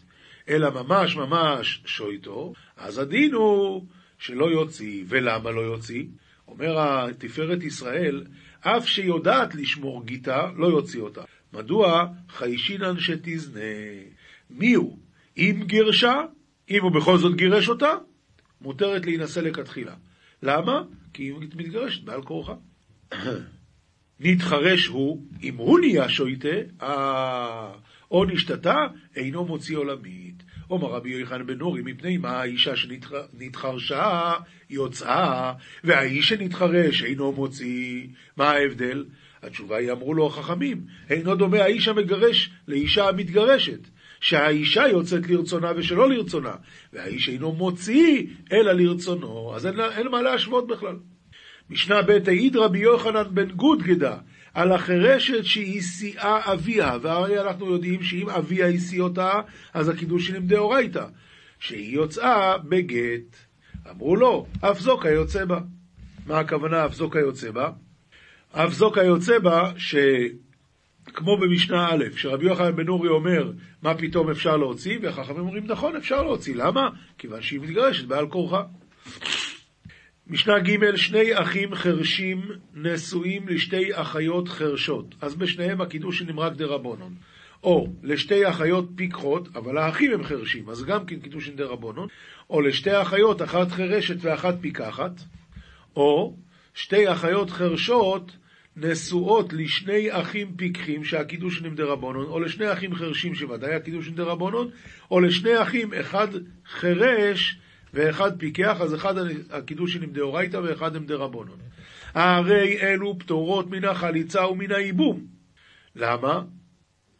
אלא 0.48 0.70
ממש 0.70 1.16
ממש 1.16 1.82
שויטו, 1.84 2.52
אז 2.76 2.98
הדין 2.98 3.32
הוא 3.32 3.86
שלא 4.18 4.50
יוציא. 4.50 5.04
ולמה 5.08 5.50
לא 5.50 5.60
יוציא? 5.60 6.04
אומר 6.48 6.78
התפארת 6.78 7.62
ישראל, 7.62 8.24
אף 8.60 8.88
שיודעת 8.88 9.54
לשמור 9.54 10.04
גיטה, 10.06 10.50
לא 10.56 10.66
יוציא 10.66 11.00
אותה. 11.00 11.22
מדוע? 11.52 12.06
חיישינן 12.28 13.00
שתזנה. 13.00 13.60
מי 14.50 14.74
הוא? 14.74 14.98
אם 15.36 15.62
גירשה, 15.66 16.14
אם 16.70 16.82
הוא 16.82 16.92
בכל 16.92 17.18
זאת 17.18 17.36
גירש 17.36 17.68
אותה, 17.68 17.92
מותרת 18.60 19.06
להינשא 19.06 19.40
לכתחילה. 19.40 19.94
למה? 20.42 20.82
כי 21.12 21.22
היא 21.22 21.34
מתגרשת 21.56 22.04
בעל 22.04 22.22
כורחה. 22.22 22.54
נתחרש 24.20 24.86
הוא, 24.86 25.22
אם 25.42 25.56
הוא 25.56 25.80
נהיה 25.80 26.08
שויטה, 26.08 26.48
או 28.10 28.24
נשתתה, 28.24 28.86
אינו 29.16 29.44
מוציא 29.44 29.76
עולמית. 29.76 30.42
אומר 30.70 30.88
רבי 30.88 31.10
יוחנן 31.10 31.46
בן 31.46 31.58
נורי, 31.58 31.82
מפני 31.84 32.16
מה 32.16 32.30
האישה 32.30 32.76
שנתחרשה 32.76 34.32
יוצאה, 34.70 35.52
והאיש 35.84 36.28
שנתחרש 36.28 37.02
אינו 37.02 37.32
מוציא. 37.32 38.06
מה 38.36 38.50
ההבדל? 38.50 39.04
התשובה 39.42 39.76
היא, 39.76 39.92
אמרו 39.92 40.14
לו 40.14 40.26
החכמים, 40.26 40.80
אינו 41.10 41.34
דומה 41.34 41.58
האיש 41.58 41.88
המגרש 41.88 42.50
לאישה 42.68 43.08
המתגרשת. 43.08 43.80
שהאישה 44.20 44.88
יוצאת 44.88 45.28
לרצונה 45.28 45.72
ושלא 45.76 46.10
לרצונה, 46.10 46.52
והאיש 46.92 47.28
אינו 47.28 47.52
מוציא 47.52 48.26
אלא 48.52 48.72
לרצונו, 48.72 49.52
אז 49.56 49.66
אין, 49.66 49.80
אין 49.80 50.08
מה 50.08 50.22
להשוות 50.22 50.66
בכלל. 50.66 50.96
משנה 51.70 52.02
ב' 52.02 52.18
העיד 52.26 52.56
רבי 52.56 52.78
יוחנן 52.78 53.24
בן 53.30 53.50
גודגדה 53.50 54.16
על 54.54 54.72
החירשת 54.72 55.44
שהיא 55.44 55.82
שיאה 55.82 56.52
אביה, 56.52 56.96
והרי 57.02 57.40
אנחנו 57.40 57.72
יודעים 57.72 58.02
שאם 58.02 58.30
אביה 58.30 58.66
השיא 58.66 59.00
אותה, 59.00 59.32
אז 59.74 59.88
הקידוש 59.88 60.28
היא 60.28 60.38
דאורייתא, 60.40 61.04
שהיא 61.58 61.94
יוצאה 61.94 62.58
בגט. 62.58 63.36
אמרו 63.90 64.16
לו, 64.16 64.46
אף 64.60 64.80
זו 64.80 64.98
כיוצא 64.98 65.44
בה. 65.44 65.60
מה 66.26 66.38
הכוונה 66.38 66.86
אף 66.86 66.94
זו 66.94 67.10
כיוצא 67.10 67.50
בה? 67.50 67.70
אף 68.52 68.72
זו 68.72 68.92
כיוצא 68.92 69.38
בה, 69.38 69.72
ש... 69.76 69.94
כמו 71.06 71.36
במשנה 71.36 71.88
א', 71.88 72.04
שרבי 72.16 72.46
יוחנן 72.46 72.76
בן 72.76 72.88
אורי 72.88 73.08
אומר, 73.08 73.52
מה 73.82 73.94
פתאום 73.94 74.30
אפשר 74.30 74.56
להוציא, 74.56 74.98
והחכמים 75.02 75.38
אומרים, 75.38 75.66
נכון, 75.66 75.96
אפשר 75.96 76.22
להוציא. 76.22 76.54
למה? 76.54 76.88
כיוון 77.18 77.42
שהיא 77.42 77.60
מתגרשת 77.60 78.04
בעל 78.04 78.28
כורחה. 78.28 78.62
משנה 80.30 80.58
ג' 80.58 80.96
שני 80.96 81.38
אחים 81.38 81.74
חרשים 81.74 82.42
נשואים 82.74 83.48
לשתי 83.48 83.94
אחיות 83.94 84.48
חרשות, 84.48 85.14
אז 85.20 85.34
בשניהם 85.34 85.80
הקידוש 85.80 86.22
נמרק 86.22 86.52
רבונון. 86.60 87.14
או 87.64 87.86
לשתי 88.02 88.48
אחיות 88.48 88.88
פיקחות, 88.96 89.48
אבל 89.56 89.78
האחים 89.78 90.12
הם 90.12 90.24
חרשים, 90.24 90.68
אז 90.68 90.84
גם 90.84 91.06
כן 91.06 91.20
קידושין 91.20 91.56
דה 91.56 91.64
רבונון, 91.64 92.08
או 92.50 92.60
לשתי 92.60 93.02
אחיות, 93.02 93.42
אחת 93.42 93.70
חרשת 93.70 94.16
ואחת 94.20 94.54
פיקחת, 94.60 95.20
או 95.96 96.36
שתי 96.74 97.12
אחיות 97.12 97.50
חרשות 97.50 98.36
נשואות 98.76 99.52
לשני 99.52 100.20
אחים 100.20 100.52
פיקחים 100.56 101.04
שהקידושין 101.04 101.66
הם 101.66 101.74
דרבנן, 101.74 102.26
או 102.26 102.40
לשני 102.40 102.72
אחים 102.72 102.94
חרשים 102.94 103.34
שוודאי 103.34 103.74
הקידושין 103.74 104.14
דרבנן, 104.14 104.70
או 105.10 105.20
לשני 105.20 105.62
אחים, 105.62 105.94
אחד 105.94 106.28
חרש 106.66 107.58
ואחד 107.94 108.38
פיקח, 108.38 108.80
אז 108.80 108.94
אחד 108.94 109.14
הקידושין 109.50 110.02
הם 110.02 110.10
דאורייתא 110.10 110.56
ואחד 110.56 110.96
הם 110.96 111.06
דרבנון. 111.06 111.58
הרי 112.14 112.80
אלו 112.80 113.18
פטורות 113.18 113.70
מן 113.70 113.84
החליצה 113.84 114.46
ומן 114.46 114.72
הייבום. 114.72 115.20
למה? 115.96 116.42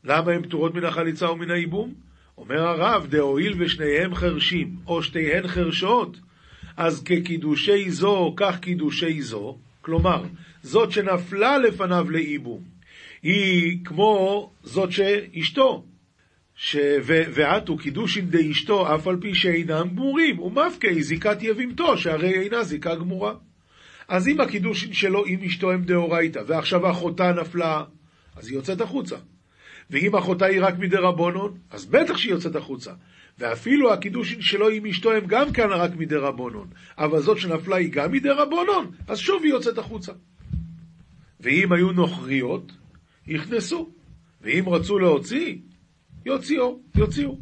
למה 0.04 0.32
הן 0.32 0.42
פטורות 0.42 0.74
מן 0.74 0.84
החליצה 0.84 1.30
ומן 1.30 1.50
הייבום? 1.50 1.94
אומר 2.38 2.62
הרב, 2.62 3.06
דהואיל 3.10 3.54
ושניהם 3.58 4.14
חרשים, 4.14 4.76
או 4.86 5.02
שתיהן 5.02 5.48
חרשות, 5.48 6.16
אז 6.76 7.02
כקידושי 7.02 7.90
זו, 7.90 8.34
כך 8.36 8.58
קידושי 8.58 9.22
זו, 9.22 9.58
כלומר, 9.80 10.24
זאת 10.62 10.92
שנפלה 10.92 11.58
לפניו 11.58 12.10
לאיבום, 12.10 12.62
היא 13.22 13.84
כמו 13.84 14.50
זאת 14.62 14.92
שאשתו, 14.92 15.84
ש... 16.62 16.76
ו... 17.02 17.22
ועטו 17.34 17.76
קידושין 17.76 18.30
דאשתו, 18.30 18.94
אף 18.94 19.06
על 19.06 19.16
פי 19.20 19.34
שאינם 19.34 19.88
גמורים, 19.88 20.38
ומפקי 20.38 21.02
זיקת 21.02 21.42
יבימתו, 21.42 21.98
שהרי 21.98 22.40
אינה 22.40 22.64
זיקה 22.64 22.94
גמורה. 22.94 23.34
אז 24.08 24.28
אם 24.28 24.40
הקידושין 24.40 24.92
שלו 24.92 25.24
עם 25.26 25.42
אשתו 25.42 25.72
הם 25.72 25.84
דאורייתא, 25.84 26.40
ועכשיו 26.46 26.90
אחותה 26.90 27.32
נפלה, 27.32 27.84
אז 28.36 28.48
היא 28.48 28.54
יוצאת 28.54 28.80
החוצה. 28.80 29.16
ואם 29.90 30.16
אחותה 30.16 30.46
היא 30.46 30.60
רק 30.62 30.78
מדרבנון, 30.78 31.58
אז 31.70 31.86
בטח 31.86 32.16
שהיא 32.16 32.32
יוצאת 32.32 32.56
החוצה. 32.56 32.92
ואפילו 33.38 33.92
הקידושין 33.92 34.42
שלו 34.42 34.68
עם 34.68 34.86
אשתו 34.86 35.12
הם 35.12 35.26
גם 35.26 35.52
כאן 35.52 35.70
רק 35.70 35.90
מדרבנון, 35.96 36.68
אבל 36.98 37.20
זאת 37.20 37.38
שנפלה 37.38 37.76
היא 37.76 37.92
גם 37.92 38.12
מדרבנון, 38.12 38.90
אז 39.08 39.18
שוב 39.18 39.42
היא 39.42 39.52
יוצאת 39.52 39.78
החוצה. 39.78 40.12
ואם 41.40 41.72
היו 41.72 41.92
נוכריות, 41.92 42.72
יכנסו. 43.26 43.88
ואם 44.42 44.68
רצו 44.68 44.98
להוציא, 44.98 45.56
יוציאו, 46.26 46.80
יוציאו. 46.94 47.38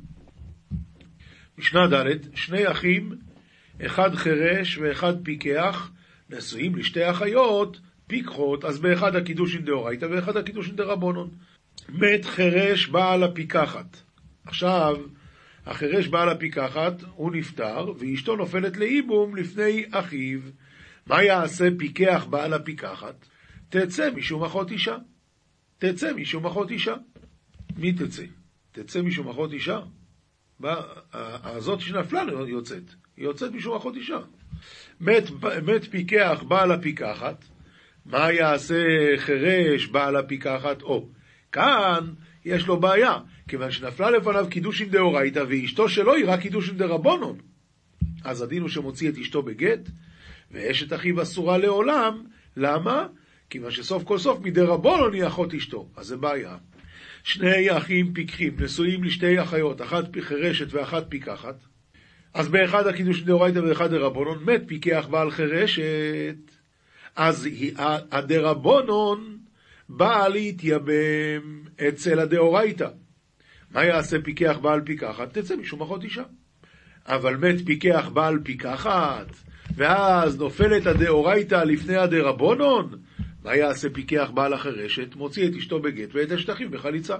משנה 1.58 1.86
ד', 1.86 2.36
שני 2.36 2.70
אחים, 2.70 3.12
אחד 3.86 4.14
חירש 4.14 4.78
ואחד 4.78 5.14
פיקח, 5.22 5.90
נשואים 6.30 6.76
לשתי 6.76 7.10
אחיות, 7.10 7.80
פיקחות, 8.06 8.64
אז 8.64 8.78
באחד 8.78 9.16
הקידושין 9.16 9.64
דאורייתא 9.64 10.06
ואחד 10.10 10.36
הקידושין 10.36 10.76
דרבנון. 10.76 11.30
מת 11.88 12.24
חירש 12.24 12.88
בעל 12.88 13.22
הפיקחת. 13.22 13.96
עכשיו, 14.46 14.96
החירש 15.66 16.08
בעל 16.08 16.28
הפיקחת, 16.28 17.02
הוא 17.14 17.32
נפטר, 17.32 17.92
ואשתו 17.98 18.36
נופלת 18.36 18.76
לאיבום 18.76 19.36
לפני 19.36 19.84
אחיו. 19.90 20.40
מה 21.06 21.22
יעשה 21.22 21.68
פיקח 21.78 22.26
בעל 22.30 22.52
הפיקחת? 22.54 23.26
תצא 23.68 24.10
משום 24.16 24.44
אחות 24.44 24.70
אישה. 24.70 24.96
תצא 25.78 26.12
משום 26.12 26.46
אחות 26.46 26.70
אישה. 26.70 26.94
מי 27.76 27.92
תצא? 27.92 28.24
תצא 28.82 29.02
משום 29.02 29.28
אחות 29.28 29.52
אישה? 29.52 29.80
הזאת 31.42 31.80
שנפלה 31.80 32.22
יוצאת. 32.48 32.82
היא 33.16 33.24
יוצאת 33.24 33.52
משום 33.52 33.76
אחות 33.76 33.96
אישה. 33.96 34.18
מת, 35.00 35.24
מת 35.66 35.84
פיקח 35.90 36.42
בעל 36.48 36.72
הפיקחת, 36.72 37.44
מה 38.06 38.32
יעשה 38.32 38.84
חירש 39.16 39.86
בעל 39.86 40.16
הפיקחת? 40.16 40.82
או, 40.82 41.08
כאן 41.52 42.04
יש 42.44 42.66
לו 42.66 42.80
בעיה, 42.80 43.18
כיוון 43.48 43.70
שנפלה 43.70 44.10
לפניו 44.10 44.46
קידושין 44.50 44.90
דאורייתא, 44.90 45.44
ואשתו 45.48 45.88
שלו 45.88 46.14
היא 46.14 46.24
רק 46.28 46.40
קידושין 46.40 46.76
דרבונון. 46.76 47.38
אז 48.24 48.42
הדין 48.42 48.62
הוא 48.62 48.68
שמוציא 48.68 49.08
את 49.08 49.18
אשתו 49.18 49.42
בגט, 49.42 49.88
ואשת 50.50 50.92
אחיו 50.92 51.22
אסורה 51.22 51.58
לעולם. 51.58 52.24
למה? 52.56 53.06
כיוון 53.50 53.70
שסוף 53.70 54.04
כל 54.04 54.18
סוף 54.18 54.40
מדרבונון 54.40 55.14
היא 55.14 55.26
אחות 55.26 55.54
אשתו. 55.54 55.88
אז 55.96 56.06
זה 56.06 56.16
בעיה. 56.16 56.56
שני 57.22 57.76
אחים 57.76 58.12
פיקחים, 58.12 58.56
נשואים 58.60 59.04
לשתי 59.04 59.42
אחיות, 59.42 59.82
אחת 59.82 60.04
חירשת 60.20 60.72
ואחת 60.72 61.04
פיקחת. 61.08 61.54
אז 62.34 62.48
באחד 62.48 62.86
הקידוש 62.86 63.22
דאורייתא 63.22 63.58
ובאחד 63.58 63.90
דרבונון 63.90 64.44
מת 64.44 64.62
פיקח 64.66 65.06
בעל 65.10 65.30
חירשת. 65.30 66.36
אז 67.16 67.48
הדרבונון 68.10 69.38
באה 69.88 70.28
להתייבם 70.28 71.62
אצל 71.88 72.18
הדאורייתא. 72.18 72.88
מה 73.70 73.84
יעשה 73.84 74.16
פיקח 74.24 74.58
בעל 74.62 74.80
פיקחת? 74.80 75.38
תצא 75.38 75.56
משום 75.56 75.82
אחות 75.82 76.04
אישה. 76.04 76.22
אבל 77.06 77.36
מת 77.36 77.66
פיקח 77.66 78.08
בעל 78.12 78.38
פיקחת, 78.44 79.26
ואז 79.74 80.38
נופלת 80.38 80.86
הדאורייתא 80.86 81.54
לפני 81.54 81.96
הדרבונון, 81.96 82.90
מה 83.48 83.56
יעשה 83.56 83.88
פיקח 83.90 84.30
בעל 84.34 84.52
החרשת? 84.52 85.14
מוציא 85.16 85.48
את 85.48 85.54
אשתו 85.54 85.80
בגט 85.80 86.08
ואת 86.12 86.32
אשת 86.32 86.50
אחיו 86.50 86.70
בחליצה. 86.70 87.16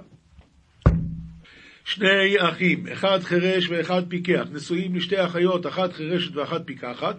שני 1.85 2.35
אחים, 2.37 2.87
אחד 2.87 3.19
חירש 3.19 3.69
ואחד 3.69 4.01
פיקח, 4.09 4.47
נשואים 4.51 4.95
לשתי 4.95 5.25
אחיות, 5.25 5.67
אחת 5.67 5.93
חירשת 5.93 6.35
ואחת 6.35 6.61
פיקחת. 6.65 7.17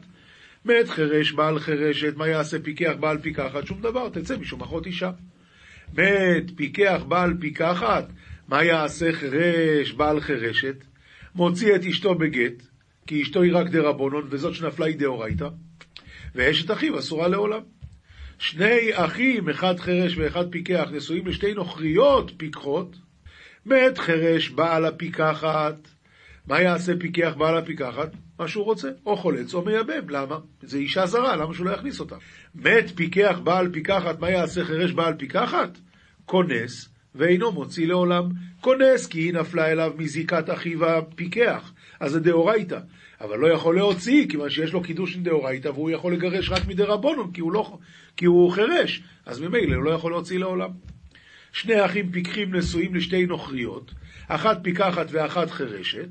מת 0.64 0.88
חירש 0.88 1.32
בעל 1.32 1.58
חירשת, 1.58 2.16
מה 2.16 2.28
יעשה 2.28 2.58
פיקח 2.58 2.92
בעל 3.00 3.18
פיקחת? 3.18 3.66
שום 3.66 3.80
דבר, 3.80 4.08
תצא 4.08 4.36
משום 4.36 4.62
אחות 4.62 4.86
אישה. 4.86 5.10
מת 5.92 6.50
פיקח 6.56 7.02
בעל 7.08 7.34
פיקחת, 7.40 8.08
מה 8.48 8.64
יעשה 8.64 9.12
חירש 9.12 9.92
בעל 9.92 10.20
חירשת? 10.20 10.84
מוציא 11.34 11.74
את 11.74 11.84
אשתו 11.84 12.14
בגט, 12.14 12.62
כי 13.06 13.22
אשתו 13.22 13.42
היא 13.42 13.56
רק 13.56 13.66
דרבונון, 13.66 14.26
וזאת 14.30 14.54
שנפלה 14.54 14.86
היא 14.86 14.96
דאורייתא, 14.96 15.48
ואשת 16.34 16.70
אחיו 16.70 16.98
אסורה 16.98 17.28
לעולם. 17.28 17.79
שני 18.40 18.90
אחים, 18.92 19.48
אחד 19.48 19.80
חירש 19.80 20.16
ואחד 20.16 20.44
פיקח, 20.50 20.88
נשואים 20.92 21.26
לשתי 21.26 21.54
נוכריות 21.54 22.32
פיקחות, 22.36 22.96
מת 23.66 23.98
חירש 23.98 24.50
בעל 24.50 24.84
הפיקחת. 24.86 25.74
מה 26.46 26.60
יעשה 26.60 26.92
פיקח 26.98 27.34
בעל 27.38 27.56
הפיקחת? 27.58 28.10
מה 28.38 28.48
שהוא 28.48 28.64
רוצה, 28.64 28.88
או 29.06 29.16
חולץ 29.16 29.54
או 29.54 29.64
מייבם. 29.64 30.08
למה? 30.08 30.38
זה 30.62 30.78
אישה 30.78 31.06
זרה, 31.06 31.36
למה 31.36 31.54
שהוא 31.54 31.66
לא 31.66 31.70
יכניס 31.70 32.00
אותה? 32.00 32.16
מת 32.54 32.90
פיקח 32.94 33.38
בעל 33.44 33.68
פיקחת, 33.72 34.20
מה 34.20 34.30
יעשה 34.30 34.64
חירש 34.64 34.92
בעל 34.92 35.14
פיקחת? 35.14 35.78
כונס, 36.24 36.88
ואינו 37.14 37.52
מוציא 37.52 37.86
לעולם. 37.86 38.24
כונס, 38.60 39.06
כי 39.06 39.20
היא 39.20 39.34
נפלה 39.34 39.72
אליו 39.72 39.92
מזיקת 39.98 40.50
אחיו 40.50 40.86
הפיקח. 40.86 41.72
אז 42.00 42.12
זה 42.12 42.20
דאורייתא. 42.20 42.78
אבל 43.20 43.38
לא 43.38 43.46
יכול 43.46 43.76
להוציא, 43.76 44.28
כיוון 44.28 44.50
שיש 44.50 44.72
לו 44.72 44.82
קידוש 44.82 45.16
דאורייתא, 45.16 45.68
והוא 45.68 45.90
יכול 45.90 46.12
לגרש 46.12 46.50
רק 46.50 46.66
מדרבנון, 46.66 47.30
כי, 47.32 47.40
לא, 47.52 47.78
כי 48.16 48.24
הוא 48.24 48.52
חירש. 48.52 49.02
אז 49.26 49.40
ממילא 49.40 49.74
הוא 49.74 49.84
לא 49.84 49.90
יכול 49.90 50.12
להוציא 50.12 50.38
לעולם. 50.38 50.70
שני 51.52 51.84
אחים 51.84 52.12
פיקחים 52.12 52.54
נשואים 52.54 52.94
לשתי 52.94 53.26
נוכריות, 53.26 53.94
אחת 54.28 54.58
פיקחת 54.62 55.06
ואחת 55.10 55.50
חירשת. 55.50 56.08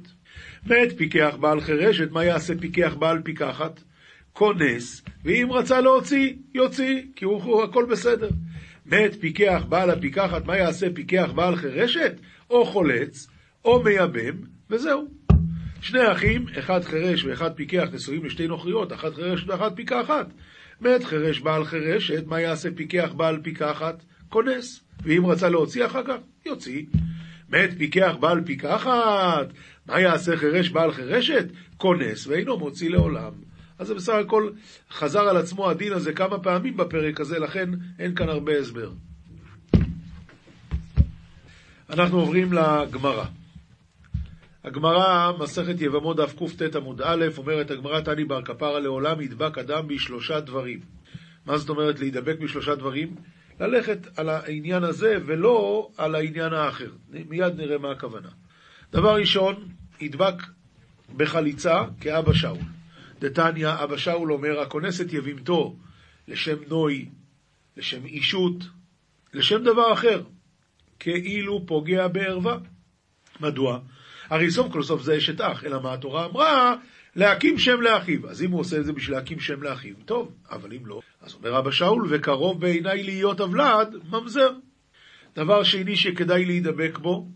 מת 0.65 0.97
פיקח 0.97 1.35
בעל 1.39 1.61
חירשת, 1.61 2.11
מה 2.11 2.25
יעשה 2.25 2.53
פיקח 2.59 2.95
בעל 2.99 3.21
פיקחת? 3.21 3.83
כונס, 4.33 5.01
ואם 5.23 5.47
רצה 5.51 5.81
להוציא, 5.81 6.33
יוציא, 6.53 7.01
כי 7.15 7.25
הוא, 7.25 7.43
הוא 7.43 7.63
הכל 7.63 7.85
בסדר. 7.89 8.29
מת 8.85 9.15
פיקח 9.19 9.63
בעל 9.69 9.89
הפיקחת, 9.89 10.45
מה 10.45 10.57
יעשה 10.57 10.87
פיקח 10.93 11.31
בעל 11.35 11.55
חירשת? 11.55 12.13
או 12.49 12.65
חולץ, 12.65 13.27
או 13.65 13.83
מייבם, 13.83 14.35
וזהו. 14.69 15.18
שני 15.81 16.11
אחים, 16.11 16.45
אחד 16.59 16.83
חירש 16.83 17.23
ואחד 17.23 17.53
פיקח, 17.53 17.87
נשואים 17.93 18.25
לשתי 18.25 18.47
נוכריות, 18.47 18.93
אחת 18.93 19.13
חירשת 19.13 19.47
ואחת 19.49 19.71
פיקחת. 19.75 20.27
מת 20.81 21.03
חירש 21.03 21.39
בעל 21.39 21.65
חירשת, 21.65 22.27
מה 22.27 22.41
יעשה 22.41 22.69
פיקח 22.75 23.09
בעל 23.17 23.39
פיקחת? 23.43 24.03
כונס. 24.29 24.81
ואם 25.03 25.25
רצה 25.25 25.49
להוציא 25.49 25.85
אחר 25.85 26.03
כך, 26.03 26.15
יוציא. 26.45 26.83
מת 27.49 27.69
פיקח 27.77 28.15
בעל 28.19 28.41
פיקחת, 28.45 29.47
מה 29.85 29.99
יעשה 29.99 30.37
חירש 30.37 30.69
בעל 30.69 30.91
חירשת? 30.91 31.45
כונס 31.77 32.27
ואינו 32.27 32.57
מוציא 32.57 32.89
לעולם. 32.89 33.31
אז 33.79 33.87
זה 33.87 33.95
בסך 33.95 34.13
הכל 34.13 34.49
חזר 34.91 35.29
על 35.29 35.37
עצמו 35.37 35.69
הדין 35.69 35.93
הזה 35.93 36.13
כמה 36.13 36.39
פעמים 36.39 36.77
בפרק 36.77 37.19
הזה, 37.19 37.39
לכן 37.39 37.69
אין 37.99 38.15
כאן 38.15 38.29
הרבה 38.29 38.57
הסבר. 38.57 38.91
אנחנו 41.89 42.19
עוברים 42.19 42.53
לגמרא. 42.53 43.25
הגמרא, 44.63 45.31
מסכת 45.39 45.81
יבמות 45.81 46.17
דף 46.17 46.33
קט 46.33 46.75
עמוד 46.75 47.01
א', 47.01 47.25
אומרת 47.37 47.71
הגמרא 47.71 48.01
תני 48.01 48.25
בר 48.25 48.41
כפרה 48.41 48.79
לעולם 48.79 49.21
ידבק 49.21 49.57
אדם 49.57 49.87
בשלושה 49.87 50.39
דברים. 50.39 50.79
מה 51.45 51.57
זאת 51.57 51.69
אומרת 51.69 51.99
להידבק 51.99 52.39
בשלושה 52.39 52.75
דברים? 52.75 53.15
ללכת 53.59 54.19
על 54.19 54.29
העניין 54.29 54.83
הזה 54.83 55.17
ולא 55.25 55.89
על 55.97 56.15
העניין 56.15 56.53
האחר. 56.53 56.91
מיד 57.09 57.55
נראה 57.57 57.77
מה 57.77 57.91
הכוונה. 57.91 58.29
דבר 58.91 59.15
ראשון, 59.15 59.55
ידבק 60.01 60.43
בחליצה 61.17 61.83
כאבא 62.01 62.33
שאול. 62.33 62.57
דתניא, 63.19 63.69
אבא 63.83 63.97
שאול 63.97 64.33
אומר, 64.33 64.59
הכונס 64.59 65.01
את 65.01 65.13
יבימתו 65.13 65.75
לשם 66.27 66.57
נוי, 66.67 67.09
לשם 67.77 68.05
אישות, 68.05 68.63
לשם 69.33 69.63
דבר 69.63 69.93
אחר, 69.93 70.23
כאילו 70.99 71.65
פוגע 71.65 72.07
בערווה. 72.07 72.57
מדוע? 73.39 73.79
הרי 74.29 74.51
סוף 74.51 74.71
כל 74.71 74.83
סוף 74.83 75.01
זה 75.01 75.17
אשת 75.17 75.41
אח, 75.41 75.63
אלא 75.63 75.81
מה 75.81 75.93
התורה 75.93 76.25
אמרה? 76.25 76.75
להקים 77.15 77.57
שם 77.57 77.81
לאחיו. 77.81 78.29
אז 78.29 78.43
אם 78.43 78.51
הוא 78.51 78.59
עושה 78.59 78.77
את 78.77 78.85
זה 78.85 78.93
בשביל 78.93 79.15
להקים 79.15 79.39
שם 79.39 79.63
לאחיו, 79.63 79.95
טוב, 80.05 80.31
אבל 80.51 80.73
אם 80.73 80.85
לא, 80.85 81.01
אז 81.21 81.33
אומר 81.33 81.59
אבא 81.59 81.71
שאול, 81.71 82.07
וקרוב 82.09 82.61
בעיניי 82.61 83.03
להיות 83.03 83.41
אבלד, 83.41 83.95
ממזר. 84.09 84.49
דבר 85.35 85.63
שני 85.63 85.95
שכדאי 85.95 86.45
להידבק 86.45 86.97
בו, 86.97 87.27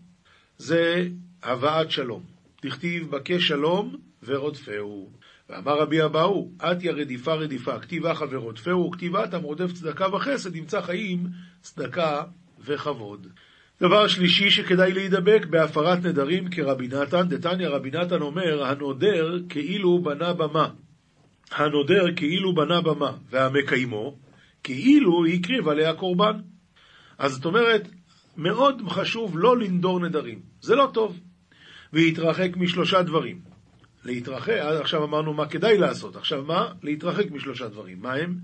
זה 0.58 1.08
הבאת 1.42 1.90
שלום. 1.90 2.22
תכתיב 2.60 3.10
בקש 3.10 3.48
שלום 3.48 3.96
ורודפהו. 4.22 5.10
ואמר 5.48 5.78
רבי 5.78 6.04
אבאו, 6.04 6.50
אתיה 6.56 6.92
רדיפה 6.92 7.34
רדיפה, 7.34 7.78
כתיב 7.78 8.06
אחא 8.06 8.24
ורודפהו, 8.30 8.90
כתיב 8.90 9.16
אתם 9.16 9.42
רודף 9.42 9.72
צדקה 9.72 10.14
וחסד, 10.14 10.56
ימצא 10.56 10.80
חיים, 10.80 11.26
צדקה 11.60 12.22
וכבוד. 12.64 13.26
דבר 13.80 14.08
שלישי 14.08 14.50
שכדאי 14.50 14.92
להידבק 14.92 15.46
בהפרת 15.50 16.04
נדרים 16.04 16.50
כרבי 16.50 16.88
נתן, 16.88 17.28
דתניא 17.28 17.68
רבי 17.68 17.90
נתן 17.90 18.22
אומר, 18.22 18.64
הנודר 18.64 19.38
כאילו 19.48 20.02
בנה 20.02 20.32
במה. 20.32 20.68
הנודר 21.52 22.04
כאילו 22.16 22.54
בנה 22.54 22.80
במה, 22.80 23.12
והמקיימו 23.30 24.18
כאילו 24.62 25.26
הקריב 25.26 25.68
עליה 25.68 25.94
קורבן. 25.94 26.40
אז 27.18 27.32
זאת 27.32 27.44
אומרת, 27.44 27.88
מאוד 28.36 28.82
חשוב 28.88 29.38
לא 29.38 29.58
לנדור 29.58 30.00
נדרים, 30.00 30.40
זה 30.60 30.74
לא 30.74 30.90
טוב. 30.94 31.20
והתרחק 31.92 32.56
משלושה 32.56 33.02
דברים. 33.02 33.40
להתרחק, 34.04 34.58
עכשיו 34.80 35.04
אמרנו 35.04 35.34
מה 35.34 35.46
כדאי 35.46 35.78
לעשות, 35.78 36.16
עכשיו 36.16 36.44
מה? 36.44 36.68
להתרחק 36.82 37.30
משלושה 37.30 37.68
דברים. 37.68 38.00
מה 38.00 38.12
הם? 38.14 38.36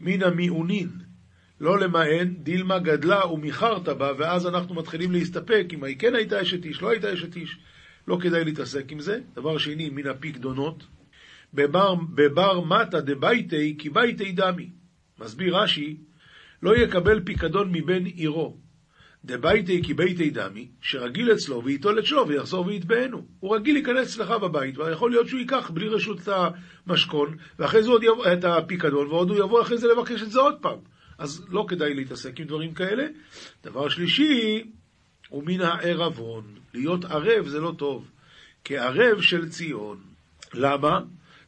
מן 0.00 0.22
המיעונין, 0.22 0.88
לא 1.64 1.78
למען, 1.78 2.34
דילמה 2.38 2.78
גדלה 2.78 3.26
ומיכרת 3.26 3.88
בה, 3.88 4.12
ואז 4.18 4.46
אנחנו 4.46 4.74
מתחילים 4.74 5.12
להסתפק 5.12 5.66
אם 5.72 5.84
היא 5.84 5.96
כן 5.98 6.14
הייתה 6.14 6.42
אשת 6.42 6.64
איש, 6.64 6.82
לא 6.82 6.90
הייתה 6.90 7.14
אשת 7.14 7.36
איש. 7.36 7.58
לא 8.08 8.18
כדאי 8.20 8.44
להתעסק 8.44 8.92
עם 8.92 9.00
זה. 9.00 9.20
דבר 9.34 9.58
שני, 9.58 9.90
מן 9.90 10.06
הפיקדונות. 10.06 10.84
בבר, 11.54 11.94
בבר 11.94 12.60
מטה 12.60 13.00
דבייתי 13.00 13.74
כי 13.78 13.90
בייתי 13.90 14.32
דמי. 14.32 14.70
מסביר 15.20 15.56
רש"י, 15.56 15.96
לא 16.62 16.76
יקבל 16.76 17.20
פיקדון 17.20 17.72
מבן 17.72 18.04
עירו. 18.04 18.56
דבייתי 19.24 19.82
כי 19.82 19.94
בייתי 19.94 20.30
דמי, 20.30 20.68
שרגיל 20.80 21.32
אצלו 21.32 21.64
וייטול 21.64 21.98
את 21.98 22.06
שלו 22.06 22.28
ויחזור 22.28 22.66
ויתבענו. 22.66 23.26
הוא 23.40 23.56
רגיל 23.56 23.74
להיכנס 23.74 24.08
אצלך 24.08 24.30
בבית, 24.30 24.78
ויכול 24.78 25.10
להיות 25.10 25.28
שהוא 25.28 25.40
ייקח 25.40 25.70
בלי 25.70 25.88
רשות 25.88 26.20
את 26.20 26.28
המשכון, 26.86 27.36
ואחרי 27.58 27.82
זה 27.82 27.90
עוד 27.90 28.02
יבוא, 28.02 28.32
את 28.32 28.44
הפיקדון, 28.44 29.06
ועוד 29.06 29.30
הוא 29.30 29.38
יבוא 29.38 29.62
אחרי 29.62 29.78
זה 29.78 29.86
לבקש 29.88 30.22
את 30.22 30.30
זה 30.30 30.40
עוד 30.40 30.54
פעם. 30.60 30.93
אז 31.18 31.46
לא 31.48 31.64
כדאי 31.68 31.94
להתעסק 31.94 32.40
עם 32.40 32.46
דברים 32.46 32.74
כאלה. 32.74 33.06
דבר 33.64 33.88
שלישי, 33.88 34.64
הוא 35.28 35.42
מן 35.46 35.60
הערבון. 35.60 36.44
להיות 36.74 37.04
ערב 37.04 37.48
זה 37.48 37.60
לא 37.60 37.72
טוב. 37.78 38.10
כערב 38.64 39.20
של 39.20 39.48
ציון. 39.48 39.98
למה? 40.54 41.00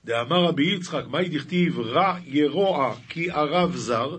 דאמר 0.05 0.45
רבי 0.45 0.75
יצחק, 0.75 1.03
מהי 1.09 1.29
דכתיב 1.29 1.81
רע 1.81 2.19
ירוע 2.25 2.95
כי 3.09 3.31
ערב 3.31 3.77
זר? 3.77 4.17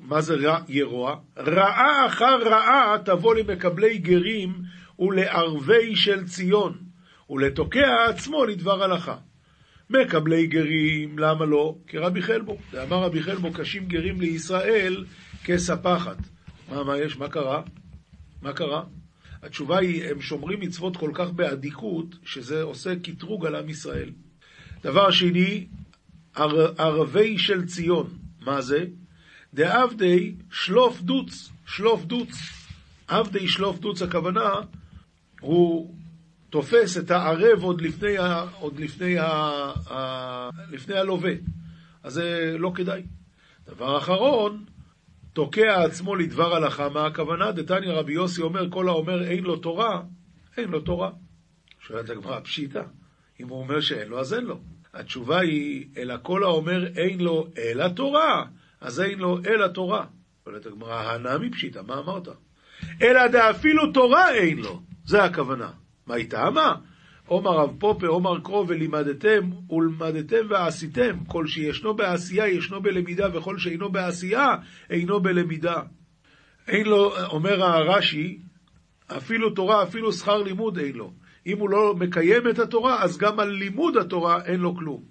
מה 0.00 0.20
זה 0.20 0.34
רע 0.34 0.58
ירוע? 0.68 1.16
רעה 1.38 2.06
אחר 2.06 2.38
רעה 2.42 2.96
תבוא 3.04 3.34
למקבלי 3.34 3.98
גרים 3.98 4.54
ולערבי 4.98 5.96
של 5.96 6.26
ציון, 6.26 6.78
ולתוקע 7.30 8.04
עצמו 8.08 8.44
לדבר 8.44 8.82
הלכה. 8.82 9.16
מקבלי 9.92 10.46
גרים, 10.46 11.18
למה 11.18 11.44
לא? 11.44 11.76
כרבי 11.86 12.22
חלבו. 12.22 12.56
ואמר 12.72 12.96
רבי 12.96 13.22
חלבו, 13.22 13.52
קשים 13.52 13.86
גרים 13.86 14.20
לישראל 14.20 15.04
כספחת. 15.44 16.16
מה, 16.68 16.84
מה 16.84 16.98
יש? 16.98 17.16
מה 17.16 17.28
קרה? 17.28 17.62
מה 18.42 18.52
קרה? 18.52 18.82
התשובה 19.42 19.78
היא, 19.78 20.04
הם 20.04 20.20
שומרים 20.20 20.60
מצוות 20.60 20.96
כל 20.96 21.10
כך 21.14 21.30
באדיקות, 21.30 22.14
שזה 22.24 22.62
עושה 22.62 22.96
קטרוג 22.96 23.46
על 23.46 23.54
עם 23.54 23.68
ישראל. 23.68 24.10
דבר 24.82 25.10
שני, 25.10 25.66
ער, 26.34 26.72
ערבי 26.78 27.38
של 27.38 27.66
ציון. 27.66 28.18
מה 28.40 28.60
זה? 28.60 28.84
דעבדי 29.54 30.34
שלוף 30.50 31.00
דוץ, 31.00 31.50
שלוף 31.66 32.04
דוץ. 32.04 32.30
עבדי 33.08 33.48
שלוף 33.48 33.78
דוץ, 33.78 34.02
הכוונה, 34.02 34.50
הוא 35.40 35.94
תופס 36.52 36.98
את 36.98 37.10
הערב 37.10 37.62
עוד 37.62 37.80
לפני, 37.80 38.16
עוד 38.60 38.80
לפני, 38.80 39.18
ה, 39.18 39.26
ה, 39.90 40.50
לפני 40.70 40.94
הלווה. 40.94 41.32
אז 42.02 42.12
זה 42.12 42.56
לא 42.58 42.72
כדאי. 42.74 43.02
דבר 43.66 43.98
אחרון, 43.98 44.64
תוקע 45.32 45.82
עצמו 45.84 46.14
לדבר 46.14 46.54
הלכה, 46.54 46.88
מה 46.88 47.06
הכוונה? 47.06 47.52
דתניא 47.52 47.92
רבי 47.92 48.12
יוסי 48.12 48.42
אומר, 48.42 48.70
כל 48.70 48.88
האומר 48.88 49.24
אין 49.24 49.44
לו 49.44 49.56
תורה, 49.56 50.02
אין 50.56 50.68
לו 50.68 50.80
תורה. 50.80 51.10
שואלת 51.80 52.10
הגמרא, 52.10 52.40
פשיטא. 52.40 52.82
אם 53.40 53.48
הוא 53.48 53.58
אומר 53.60 53.80
שאין 53.80 54.08
לו, 54.08 54.20
אז 54.20 54.34
אין 54.34 54.44
לו. 54.44 54.60
התשובה 54.94 55.40
היא, 55.40 55.86
אלא 55.96 56.14
כל 56.22 56.44
האומר 56.44 56.86
אין 56.96 57.20
לו 57.20 57.46
אלא 57.58 57.88
תורה, 57.88 58.44
אז 58.80 59.00
אין 59.00 59.18
לו 59.18 59.38
אלא 59.46 59.68
תורה. 59.68 60.06
שואלת 60.44 60.66
הגמרא, 60.66 61.12
הנמי 61.12 61.50
פשיטא, 61.50 61.80
מה 61.86 61.98
אמרת? 61.98 62.28
אלא 63.02 63.26
דאפילו 63.26 63.92
תורה 63.92 64.34
אין 64.34 64.58
לו, 64.58 64.82
זה 65.04 65.24
הכוונה. 65.24 65.81
מה 66.06 66.14
טעמה? 66.28 66.74
עומר 67.26 67.50
רב 67.50 67.76
פופה, 67.78 68.06
עומר 68.06 68.40
קרוב, 68.40 68.70
ולימדתם 68.70 69.50
ולמדתם 69.70 70.46
ועשיתם. 70.48 71.24
כל 71.26 71.46
שישנו 71.46 71.94
בעשייה, 71.94 72.48
ישנו 72.48 72.82
בלמידה, 72.82 73.28
וכל 73.34 73.58
שאינו 73.58 73.92
בעשייה, 73.92 74.46
אינו 74.90 75.20
בלמידה. 75.20 75.80
אין 76.68 76.86
לו, 76.86 77.26
אומר 77.26 77.64
הרש"י, 77.64 78.38
אפילו 79.16 79.50
תורה, 79.50 79.82
אפילו 79.82 80.12
שכר 80.12 80.42
לימוד 80.42 80.78
אין 80.78 80.94
לו. 80.94 81.12
אם 81.46 81.58
הוא 81.58 81.70
לא 81.70 81.94
מקיים 81.94 82.48
את 82.50 82.58
התורה, 82.58 83.02
אז 83.02 83.18
גם 83.18 83.40
על 83.40 83.48
לימוד 83.48 83.96
התורה 83.96 84.44
אין 84.44 84.60
לו 84.60 84.76
כלום. 84.76 85.02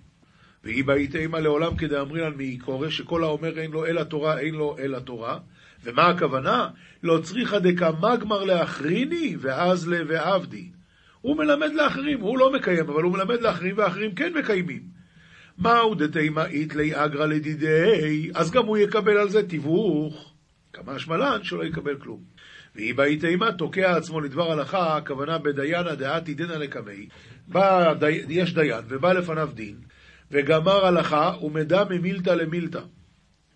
ואי 0.63 0.83
באית 0.83 1.15
אימה 1.15 1.39
לעולם 1.39 1.75
כדאמרינן 1.77 2.33
מי 2.37 2.57
קורא, 2.57 2.89
שכל 2.89 3.23
האומר 3.23 3.59
אין 3.59 3.71
לו 3.71 3.85
אלא 3.85 4.03
תורה, 4.03 4.39
אין 4.39 4.55
לו 4.55 4.75
אלא 4.79 4.99
תורה. 4.99 5.39
ומה 5.83 6.07
הכוונה? 6.07 6.69
לא 7.03 7.19
צריכה 7.23 7.59
דקה 7.59 7.91
מגמר 7.91 8.43
לאחריני, 8.43 9.35
ואז 9.39 9.87
לוועבדי. 9.87 10.69
הוא 11.21 11.37
מלמד 11.37 11.73
לאחרים, 11.73 12.21
הוא 12.21 12.37
לא 12.37 12.53
מקיים, 12.53 12.89
אבל 12.89 13.03
הוא 13.03 13.11
מלמד 13.11 13.41
לאחרים, 13.41 13.77
ואחרים 13.77 14.15
כן 14.15 14.33
מקיימים. 14.33 14.81
מהו 15.57 15.95
דתימה 15.95 16.45
איתלי 16.45 16.91
אגרא 16.95 17.25
לדידי, 17.25 18.29
אז 18.33 18.51
גם 18.51 18.65
הוא 18.65 18.77
יקבל 18.77 19.17
על 19.17 19.29
זה 19.29 19.47
תיווך. 19.47 20.33
כמה 20.73 20.99
שמלן 20.99 21.43
שלא 21.43 21.63
יקבל 21.63 21.95
כלום. 21.95 22.19
ואי 22.75 22.93
באי 22.93 23.17
תימה 23.17 23.51
תוקע 23.51 23.97
עצמו 23.97 24.21
לדבר 24.21 24.51
הלכה, 24.51 24.97
הכוונה 24.97 25.37
בדיינה 25.37 25.95
דעתי 25.95 26.33
דינא 26.33 26.53
לקמי. 26.53 27.07
בא, 27.47 27.93
די, 27.93 28.21
יש 28.29 28.53
דיין, 28.53 28.85
ובא 28.87 29.13
לפניו 29.13 29.49
דין, 29.53 29.75
וגמר 30.31 30.85
הלכה, 30.85 31.33
ומדע 31.41 31.83
ממילתא 31.89 32.29
למילתא. 32.29 32.81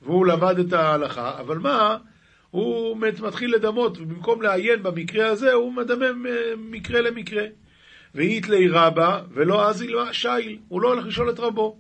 והוא 0.02 0.26
למד 0.26 0.60
את 0.60 0.74
ההלכה, 0.74 1.40
אבל 1.40 1.58
מה? 1.58 1.98
הוא 2.56 2.98
מתחיל 2.98 3.56
לדמות, 3.56 3.98
ובמקום 3.98 4.42
לעיין 4.42 4.84
במקרה 4.84 5.28
הזה, 5.28 5.54
הוא 5.54 5.74
מדמם 5.74 6.26
אה, 6.26 6.54
מקרה 6.58 7.02
למקרה. 7.02 7.44
ואיתלי 8.16 8.68
רבה, 8.68 9.22
ולא 9.32 9.70
אזי 9.70 9.92
שייל, 10.12 10.58
הוא 10.68 10.82
לא 10.82 10.94
הולך 10.94 11.06
לשאול 11.06 11.30
את 11.30 11.40
רבו. 11.40 11.78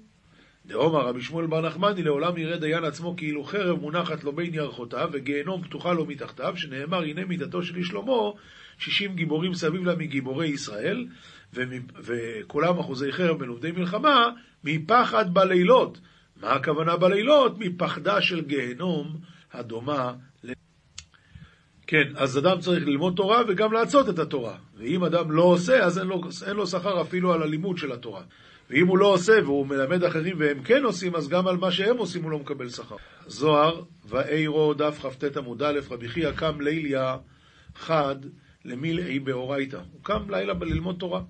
דאמר 0.65 1.07
רבי 1.07 1.21
שמואל 1.21 1.45
בר 1.45 1.61
נחמני, 1.61 2.03
לעולם 2.03 2.37
יראה 2.37 2.57
דיין 2.57 2.83
עצמו 2.83 3.15
כאילו 3.17 3.43
חרב 3.43 3.79
מונחת 3.79 4.23
לו 4.23 4.33
בין 4.33 4.53
ירחותיו, 4.53 5.09
וגיהנום 5.11 5.63
פתוחה 5.63 5.93
לו 5.93 6.05
מתחתיו, 6.05 6.53
שנאמר, 6.57 7.03
הנה 7.03 7.25
מידתו 7.25 7.63
של 7.63 7.83
שלמה, 7.83 8.31
שישים 8.77 9.15
גיבורים 9.15 9.53
סביב 9.53 9.85
לה 9.85 9.95
מגיבורי 9.95 10.47
ישראל, 10.47 11.07
וכולם 11.97 12.79
אחוזי 12.79 13.11
חרב 13.11 13.43
עובדי 13.43 13.71
מלחמה, 13.71 14.29
מפחד 14.63 15.33
בלילות. 15.33 15.99
מה 16.41 16.51
הכוונה 16.51 16.97
בלילות? 16.97 17.59
מפחדה 17.59 18.21
של 18.21 18.41
גיהנום 18.41 19.17
הדומה 19.53 20.13
כן, 21.87 22.03
אז 22.15 22.37
אדם 22.37 22.59
צריך 22.59 22.87
ללמוד 22.87 23.13
תורה 23.15 23.41
וגם 23.47 23.73
לעשות 23.73 24.09
את 24.09 24.19
התורה. 24.19 24.55
ואם 24.77 25.03
אדם 25.03 25.31
לא 25.31 25.43
עושה, 25.43 25.83
אז 25.83 25.99
אין 25.99 26.07
לו, 26.07 26.21
אין 26.47 26.55
לו 26.55 26.67
שכר 26.67 27.01
אפילו 27.01 27.33
על 27.33 27.43
הלימוד 27.43 27.77
של 27.77 27.91
התורה. 27.91 28.23
ואם 28.69 28.87
הוא 28.87 28.97
לא 28.97 29.05
עושה 29.13 29.33
והוא 29.43 29.67
מלמד 29.67 30.03
אחרים 30.03 30.35
והם 30.39 30.63
כן 30.63 30.83
עושים, 30.83 31.15
אז 31.15 31.27
גם 31.27 31.47
על 31.47 31.57
מה 31.57 31.71
שהם 31.71 31.97
עושים 31.97 32.23
הוא 32.23 32.31
לא 32.31 32.39
מקבל 32.39 32.69
שכר. 32.69 32.95
זוהר, 33.27 33.81
ואירו, 34.05 34.73
דף 34.73 35.05
כ"ט 35.05 35.37
עמוד 35.37 35.63
א', 35.63 35.79
רבי 35.89 36.07
חייא 36.07 36.31
קם 36.31 36.61
ליליה 36.61 37.17
חד 37.75 38.15
למילאי 38.65 39.19
באורייתא. 39.19 39.79
הוא 39.91 40.03
קם 40.03 40.29
לילה 40.29 40.53
ללמוד 40.61 40.95
תורה. 40.99 41.21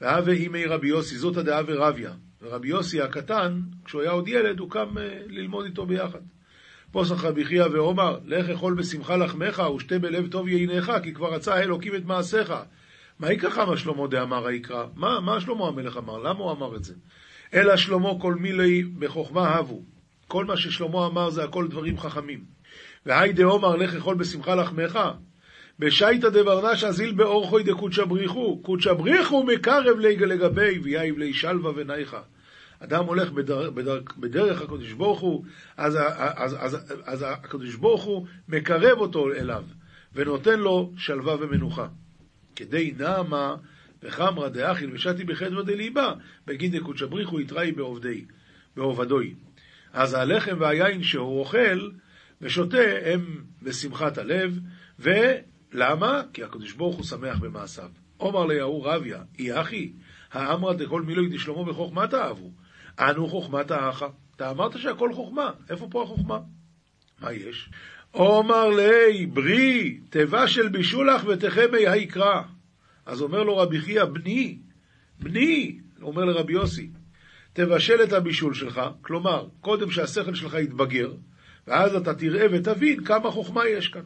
והווה 0.00 0.32
אימי 0.32 0.64
רבי 0.64 0.88
יוסי, 0.88 1.16
זאת 1.16 1.36
הדעה 1.36 1.62
ורביה. 1.66 2.12
ורבי 2.42 2.68
יוסי 2.68 3.00
הקטן, 3.00 3.60
כשהוא 3.84 4.02
היה 4.02 4.10
עוד 4.10 4.28
ילד, 4.28 4.58
הוא 4.58 4.70
קם 4.70 4.98
אה, 4.98 5.18
ללמוד 5.26 5.64
איתו 5.64 5.86
ביחד. 5.86 6.20
פוסח 6.94 7.24
רבי 7.24 7.44
חייא 7.44 7.64
ואומר, 7.72 8.18
לך 8.26 8.48
אכול 8.48 8.74
בשמחה 8.74 9.16
לחמך 9.16 9.62
ושתה 9.76 9.98
בלב 9.98 10.26
טוב 10.30 10.48
ייניך, 10.48 10.92
כי 11.02 11.14
כבר 11.14 11.34
רצה 11.34 11.60
אלוקים 11.60 11.94
את 11.94 12.04
מעשיך. 12.04 12.52
מה 13.18 13.32
יקרא 13.32 13.64
מה 13.66 13.76
שלמה 13.76 14.06
דאמר 14.06 14.46
היקרא? 14.46 14.86
מה, 14.94 15.20
מה 15.20 15.40
שלמה 15.40 15.68
המלך 15.68 15.96
אמר? 15.96 16.18
למה 16.18 16.38
הוא 16.38 16.52
אמר 16.52 16.76
את 16.76 16.84
זה? 16.84 16.94
אלא 17.54 17.76
שלמה 17.76 18.10
כל 18.20 18.34
מילי 18.34 18.82
בחוכמה 18.82 19.48
הבו. 19.48 19.82
כל 20.28 20.44
מה 20.44 20.56
ששלמה 20.56 21.06
אמר 21.06 21.30
זה 21.30 21.44
הכל 21.44 21.68
דברים 21.68 21.98
חכמים. 21.98 22.44
והי 23.06 23.32
דאמר 23.32 23.76
לך 23.76 23.94
אכול 23.94 24.14
בשמחה 24.14 24.54
לחמך. 24.54 24.98
בשייטא 25.78 26.28
דברנש 26.28 26.84
אזיל 26.84 27.12
באורחוי 27.12 27.62
דקודשא 27.62 28.04
בריחו. 28.04 28.62
קודשא 28.62 28.92
בריחו 28.92 29.42
מקרב 29.42 29.98
לגבי 29.98 30.78
ויהיב 30.78 31.18
לי 31.18 31.32
שלווה 31.32 31.72
ונייכה. 31.76 32.20
אדם 32.84 33.04
הולך 33.04 33.30
בדר, 33.30 33.70
בדר, 33.70 34.00
בדרך 34.18 34.62
הקדוש 34.62 34.92
ברוך 34.92 35.20
הוא, 35.20 35.44
אז, 35.76 35.96
אז, 35.96 36.54
אז, 36.58 36.74
אז, 36.74 36.94
אז 37.04 37.24
הקדוש 37.28 37.74
ברוך 37.74 38.02
הוא 38.02 38.26
מקרב 38.48 38.98
אותו 38.98 39.32
אליו, 39.32 39.64
ונותן 40.14 40.60
לו 40.60 40.92
שלווה 40.96 41.36
ומנוחה. 41.40 41.86
כדי 42.56 42.94
נעמה 42.98 43.56
וחמרא 44.02 44.48
דאכיל 44.48 44.90
ושתי 44.92 45.24
בחדווה 45.24 45.62
דליבה, 45.62 46.12
בגין 46.46 46.78
דקודשא 46.78 47.06
בריחו 47.06 47.40
יתראי 47.40 47.72
בעובדי, 47.72 48.24
בעובדוי. 48.76 49.34
אז 49.92 50.14
הלחם 50.14 50.56
והיין 50.60 51.02
שהוא 51.02 51.40
אוכל 51.40 51.90
ושותה 52.40 52.78
הם 53.04 53.44
בשמחת 53.62 54.18
הלב, 54.18 54.58
למה? 55.72 56.22
כי 56.32 56.44
הקדוש 56.44 56.72
ברוך 56.72 56.96
הוא 56.96 57.04
שמח 57.04 57.38
במעשיו. 57.38 57.90
עומר 58.16 58.46
ליהו 58.46 58.82
רביה, 58.82 59.22
אי 59.38 59.60
אחי, 59.60 59.92
האמרא 60.32 60.72
דכל 60.74 61.02
מילוי 61.02 61.28
דשלמה 61.28 61.64
בחוכמת 61.64 62.14
אהבו. 62.14 62.50
אנו 62.98 63.28
חוכמת 63.28 63.70
האחה. 63.70 64.06
אתה 64.36 64.50
אמרת 64.50 64.78
שהכל 64.78 65.12
חוכמה, 65.12 65.50
איפה 65.70 65.88
פה 65.90 66.02
החוכמה? 66.02 66.38
מה 67.20 67.32
יש? 67.32 67.70
עומר 68.10 68.68
לי, 68.68 69.26
ברי, 69.26 69.98
תיבה 70.10 70.48
של 70.48 70.68
בישולח 70.68 71.24
ותחמי 71.26 71.88
היקרא. 71.88 72.42
אז 73.06 73.22
אומר 73.22 73.42
לו 73.42 73.56
רבי 73.56 73.80
חייא, 73.80 74.04
בני, 74.04 74.58
בני, 75.20 75.78
אומר 76.02 76.24
לרבי 76.24 76.52
יוסי, 76.52 76.90
תבשל 77.52 78.02
את 78.04 78.12
הבישול 78.12 78.54
שלך, 78.54 78.80
כלומר, 79.02 79.46
קודם 79.60 79.90
שהשכל 79.90 80.34
שלך 80.34 80.54
יתבגר, 80.54 81.12
ואז 81.66 81.94
אתה 81.94 82.14
תראה 82.14 82.46
ותבין 82.52 83.04
כמה 83.04 83.30
חוכמה 83.30 83.68
יש 83.68 83.88
כאן. 83.88 84.02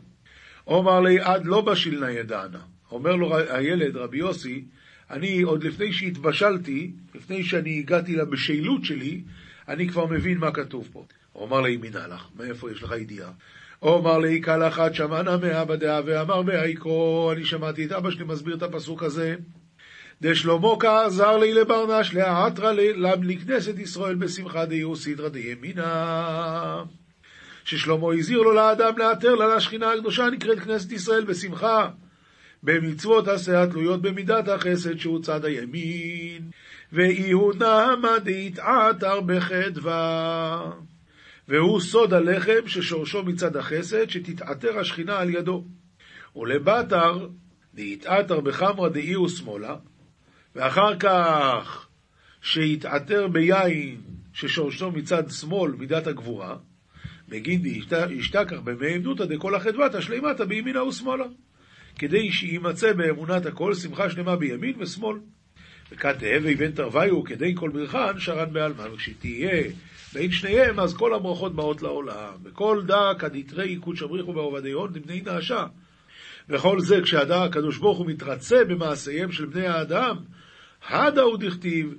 אומר 0.66 1.00
לי, 1.00 1.20
עד 1.20 1.46
לא 1.46 1.60
בשיל 1.60 2.00
נא 2.00 2.10
ידענה. 2.10 2.60
אומר 2.90 3.16
לו 3.16 3.36
הילד, 3.36 3.96
רבי 3.96 4.18
יוסי, 4.18 4.64
אני 5.10 5.42
עוד 5.42 5.64
לפני 5.64 5.92
שהתבשלתי, 5.92 6.90
לפני 7.14 7.44
שאני 7.44 7.78
הגעתי 7.78 8.16
לבשילות 8.16 8.84
שלי, 8.84 9.20
אני 9.68 9.88
כבר 9.88 10.06
מבין 10.06 10.38
מה 10.38 10.50
כתוב 10.50 10.88
פה. 10.92 11.04
הוא 11.32 11.46
אמר 11.46 11.60
לי, 11.60 11.76
מינה 11.76 12.06
לך, 12.06 12.26
מאיפה 12.36 12.70
יש 12.70 12.82
לך 12.82 12.94
ידיעה? 13.00 13.30
אומר 13.82 14.18
לי, 14.18 14.40
קל 14.40 14.68
אחת 14.68 14.94
שמענה 14.94 15.36
מאבא 15.36 15.76
דעה 15.76 16.00
ואמר 16.06 16.42
בהיקרו, 16.42 17.32
אני 17.32 17.44
שמעתי 17.44 17.86
את 17.86 17.92
אבא 17.92 18.10
שלי 18.10 18.24
מסביר 18.24 18.56
את 18.56 18.62
הפסוק 18.62 19.02
הזה. 19.02 19.36
דשלמה 20.22 20.68
כעזר 20.80 21.36
לי 21.36 21.54
לברנש 21.54 22.14
להעטרה 22.14 22.72
לכנסת 23.22 23.78
ישראל 23.78 24.14
בשמחה 24.14 24.66
דיהו 24.66 24.96
סדרא 24.96 25.28
דימינה. 25.28 26.82
ששלמה 27.64 28.14
הזהיר 28.18 28.38
לו 28.38 28.52
לאדם 28.52 28.98
לאתר 28.98 29.34
לה 29.34 29.56
לשכינה 29.56 29.92
הקדושה 29.92 30.24
הנקראת 30.24 30.58
כנסת 30.58 30.92
ישראל 30.92 31.24
בשמחה. 31.24 31.88
במצוות 32.62 33.28
עשה 33.28 33.62
התלויות 33.62 34.02
במידת 34.02 34.48
החסד 34.48 34.98
שהוא 34.98 35.22
צד 35.22 35.44
הימין, 35.44 36.50
ואי 36.92 37.30
הוא 37.30 37.54
נעמה 37.54 38.18
דהתעתר 38.18 39.20
בחדווה. 39.20 40.72
והוא 41.48 41.80
סוד 41.80 42.14
הלחם 42.14 42.66
ששורשו 42.66 43.22
מצד 43.22 43.56
החסד, 43.56 44.10
שתתעתר 44.10 44.78
השכינה 44.78 45.18
על 45.18 45.30
ידו. 45.30 45.64
ולבתר 46.36 47.28
דהתעתר 47.74 48.40
בחמרא 48.40 48.88
דאי 48.88 49.16
ושמאלה, 49.16 49.76
ואחר 50.56 50.98
כך 50.98 51.86
שיתעתר 52.42 53.28
ביין 53.28 54.00
ששורשו 54.32 54.90
מצד 54.90 55.30
שמאל, 55.30 55.72
מידת 55.72 56.06
הגבורה, 56.06 56.56
בגין 57.28 57.62
דהשתכח 57.88 58.58
במי 58.64 58.94
עמדותא 58.94 59.24
דכל 59.24 59.54
החדוותה 59.54 60.02
שלימתא 60.02 60.44
בימינה 60.44 60.84
ושמאלה. 60.84 61.24
כדי 61.98 62.32
שימצא 62.32 62.92
באמונת 62.92 63.46
הכל 63.46 63.74
שמחה 63.74 64.10
שלמה 64.10 64.36
בימין 64.36 64.74
ושמאל. 64.78 65.18
וכת 65.92 66.22
הווי 66.22 66.54
בן 66.54 66.72
תרוויו 66.72 67.24
כדי 67.24 67.54
כל 67.56 67.70
ברכן 67.70 68.18
שרן 68.18 68.52
בעלמא, 68.52 68.82
וכשתהיה 68.92 69.70
בין 70.12 70.30
שניהם 70.30 70.80
אז 70.80 70.96
כל 70.96 71.14
הברכות 71.14 71.54
באות 71.54 71.82
לעולם. 71.82 72.32
וכל 72.44 72.82
דא 72.86 73.12
כדתרי 73.18 73.76
קודש 73.76 74.02
הבריחו 74.02 74.32
בעובדיון 74.32 74.92
לבני 74.94 75.20
נעשה. 75.20 75.66
וכל 76.48 76.80
זה 76.80 77.00
כשהדא 77.02 77.42
הקדוש 77.44 77.78
ברוך 77.78 77.98
הוא 77.98 78.06
מתרצה 78.06 78.64
במעשיהם 78.64 79.32
של 79.32 79.46
בני 79.46 79.66
האדם, 79.66 80.16
הדא 80.88 81.20
הוא 81.20 81.38
דכתיב, 81.38 81.94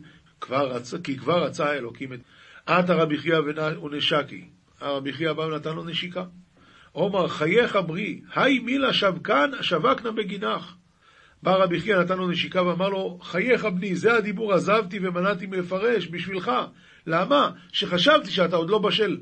כי 1.04 1.18
כבר 1.18 1.44
רצה 1.44 1.66
האלוקים 1.66 2.14
את... 2.14 2.20
עתה 2.66 2.94
רבי 2.94 3.18
חייא 3.18 3.38
ונשקי. 3.84 4.46
הרבי 4.82 5.14
חייא 5.14 5.34
בא 5.34 5.42
ונתן 5.42 5.76
לו 5.76 5.84
נשיקה. 5.84 6.24
עומר 6.92 7.28
חייך 7.28 7.76
ברי, 7.88 8.22
היי 8.36 8.60
מילה 8.60 8.94
שבקן, 8.94 9.52
שבקנה 9.62 10.12
בגינך. 10.12 10.74
בא 11.44 11.56
רבי 11.56 11.80
חייא 11.80 11.98
נתן 11.98 12.18
לו 12.18 12.28
נשיקה 12.28 12.64
ואמר 12.64 12.90
לו, 12.90 13.20
חייך 13.22 13.66
בני, 13.66 13.96
זה 13.96 14.14
הדיבור 14.14 14.54
עזבתי 14.54 15.00
ומנעתי 15.02 15.46
מלפרש 15.46 16.08
בשבילך. 16.08 16.52
למה? 17.08 17.52
שחשבתי 17.72 18.32
שאתה 18.32 18.56
עוד 18.56 18.70
לא 18.70 18.80
בשל. 18.80 19.18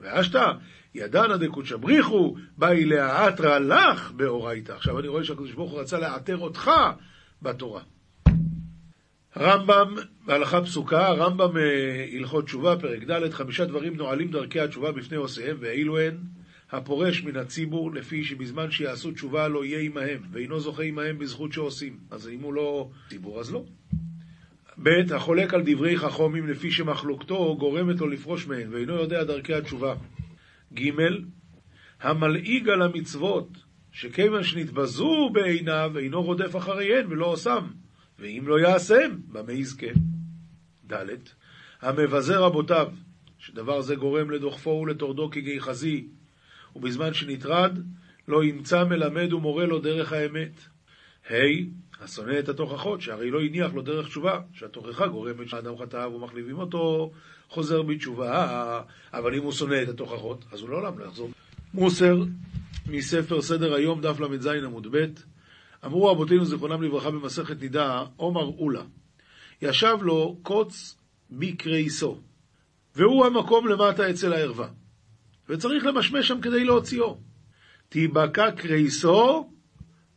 ואשתא, 0.00 0.52
ידענא 0.94 1.36
דקודשא 1.36 1.76
בריחו, 1.76 2.36
באי 2.56 2.84
להעטרא 2.84 3.58
לך 3.58 4.10
באורייתא. 4.10 4.72
עכשיו 4.72 4.98
אני 4.98 5.08
רואה 5.08 5.24
שהקדוש 5.24 5.52
ברוך 5.52 5.70
הוא 5.70 5.80
רצה 5.80 5.98
לאתר 5.98 6.38
אותך 6.38 6.70
בתורה. 7.42 7.82
רמב"ם, 9.36 9.94
בהלכה 10.26 10.62
פסוקה, 10.62 11.12
רמב"ם 11.12 11.56
אה, 11.56 12.06
הלכות 12.12 12.44
תשובה, 12.44 12.76
פרק 12.76 13.02
ד', 13.10 13.30
חמישה 13.30 13.64
דברים 13.64 13.96
נועלים 13.96 14.30
דרכי 14.30 14.60
התשובה 14.60 14.92
בפני 14.92 15.16
עושיהם, 15.16 15.56
ואילו 15.60 15.98
הן 15.98 16.16
הפורש 16.70 17.22
מן 17.22 17.36
הציבור, 17.36 17.94
לפי 17.94 18.24
שבזמן 18.24 18.70
שיעשו 18.70 19.10
תשובה 19.10 19.48
לא 19.48 19.64
יהיה 19.64 19.80
עמהם, 19.80 20.22
ואינו 20.32 20.60
זוכה 20.60 20.82
עמהם 20.82 21.18
בזכות 21.18 21.52
שעושים. 21.52 21.98
אז 22.10 22.28
אם 22.28 22.40
הוא 22.40 22.54
לא 22.54 22.90
ציבור, 23.08 23.40
אז 23.40 23.52
לא. 23.52 23.64
ב' 24.82 25.12
החולק 25.14 25.54
על 25.54 25.62
דברי 25.66 25.98
חכומים 25.98 26.48
לפי 26.48 26.70
שמחלוקתו 26.70 27.56
גורמת 27.56 28.00
לו 28.00 28.08
לפרוש 28.08 28.46
מהן, 28.46 28.74
ואינו 28.74 28.94
יודע 28.94 29.24
דרכי 29.24 29.54
התשובה. 29.54 29.94
ג' 30.74 30.90
המלעיג 32.00 32.68
על 32.68 32.82
המצוות, 32.82 33.48
שכיוון 33.92 34.42
שנתבזו 34.42 35.30
בעיניו, 35.32 35.92
אינו 35.98 36.22
רודף 36.22 36.56
אחריהן 36.56 37.06
ולא 37.08 37.26
עושם, 37.26 37.66
ואם 38.18 38.44
לא 38.46 38.60
יעשם, 38.60 39.16
במה 39.32 39.52
יזכה? 39.52 39.86
ד' 40.92 41.06
המבזה 41.80 42.38
רבותיו, 42.38 42.86
שדבר 43.38 43.80
זה 43.80 43.94
גורם 43.94 44.30
לדוחפו 44.30 44.70
ולטורדו 44.70 45.30
כגיחזי, 45.30 46.08
ובזמן 46.76 47.14
שנטרד, 47.14 47.78
לא 48.28 48.44
ימצא 48.44 48.84
מלמד 48.84 49.32
ומורה 49.32 49.66
לו 49.66 49.78
דרך 49.78 50.12
האמת. 50.12 50.60
ה' 51.30 51.34
השונא 52.00 52.38
את 52.38 52.48
התוכחות, 52.48 53.00
שהרי 53.00 53.30
לא 53.30 53.40
הניח 53.40 53.74
לו 53.74 53.82
דרך 53.82 54.08
תשובה, 54.08 54.40
שהתוכחה 54.52 55.06
גורמת 55.06 55.48
שאדם 55.48 55.78
חטא 55.78 56.06
ומחליבים 56.14 56.58
אותו, 56.58 57.12
חוזר 57.48 57.82
בתשובה, 57.82 58.80
אבל 59.12 59.34
אם 59.34 59.42
הוא 59.42 59.52
שונא 59.52 59.82
את 59.82 59.88
התוכחות, 59.88 60.44
אז 60.52 60.60
הוא 60.60 60.70
לעולם 60.70 60.98
לא 60.98 61.04
יחזור. 61.04 61.30
מוסר, 61.74 62.22
מספר 62.86 63.42
סדר 63.42 63.74
היום, 63.74 64.00
דף 64.00 64.20
ל"ז 64.20 64.46
עמוד 64.46 64.86
ב', 64.90 65.06
אמרו 65.84 66.06
רבותינו 66.06 66.44
זיכרונם 66.44 66.82
לברכה 66.82 67.10
במסכת 67.10 67.60
נידה, 67.60 68.04
עומר 68.16 68.44
אולה, 68.44 68.82
ישב 69.62 69.96
לו 70.00 70.38
קוץ 70.42 70.96
בקרייסו, 71.30 72.20
והוא 72.96 73.26
המקום 73.26 73.68
למטה 73.68 74.10
אצל 74.10 74.32
הערווה. 74.32 74.68
וצריך 75.48 75.86
למשמש 75.86 76.28
שם 76.28 76.40
כדי 76.40 76.64
להוציאו. 76.64 77.18
תיבקע 77.88 78.50
קרייסו, 78.50 79.50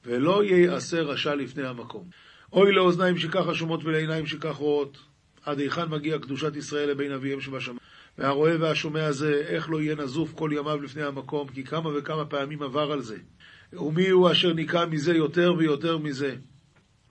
ולא 0.06 0.44
ייעשה 0.44 1.02
רשע 1.02 1.36
לפני 1.36 1.68
המקום. 1.68 2.10
אוי 2.54 2.72
לאוזניים 2.72 3.18
שככה 3.18 3.54
שומעות 3.54 3.84
ולעיניים 3.84 4.26
שכך 4.26 4.56
רואות, 4.56 4.98
עד 5.46 5.60
היכן 5.60 5.90
מגיע 5.90 6.20
קדושת 6.20 6.56
ישראל 6.56 6.90
לבין 6.90 7.12
אביהם 7.12 7.42
שבשמיים. 7.42 7.80
והרואה 8.18 8.56
והשומע 8.60 9.06
הזה, 9.06 9.44
איך 9.48 9.70
לא 9.70 9.82
יהיה 9.82 9.96
נזוף 9.96 10.34
כל 10.34 10.50
ימיו 10.54 10.82
לפני 10.82 11.04
המקום, 11.04 11.48
כי 11.48 11.64
כמה 11.64 11.98
וכמה 11.98 12.26
פעמים 12.26 12.64
עבר 12.64 12.92
על 12.92 13.02
זה. 13.02 13.18
ומי 13.74 14.10
הוא 14.10 14.32
אשר 14.32 14.54
ניקה 14.54 14.86
מזה 14.86 15.14
יותר 15.14 15.54
ויותר 15.58 15.98
מזה? 15.98 16.36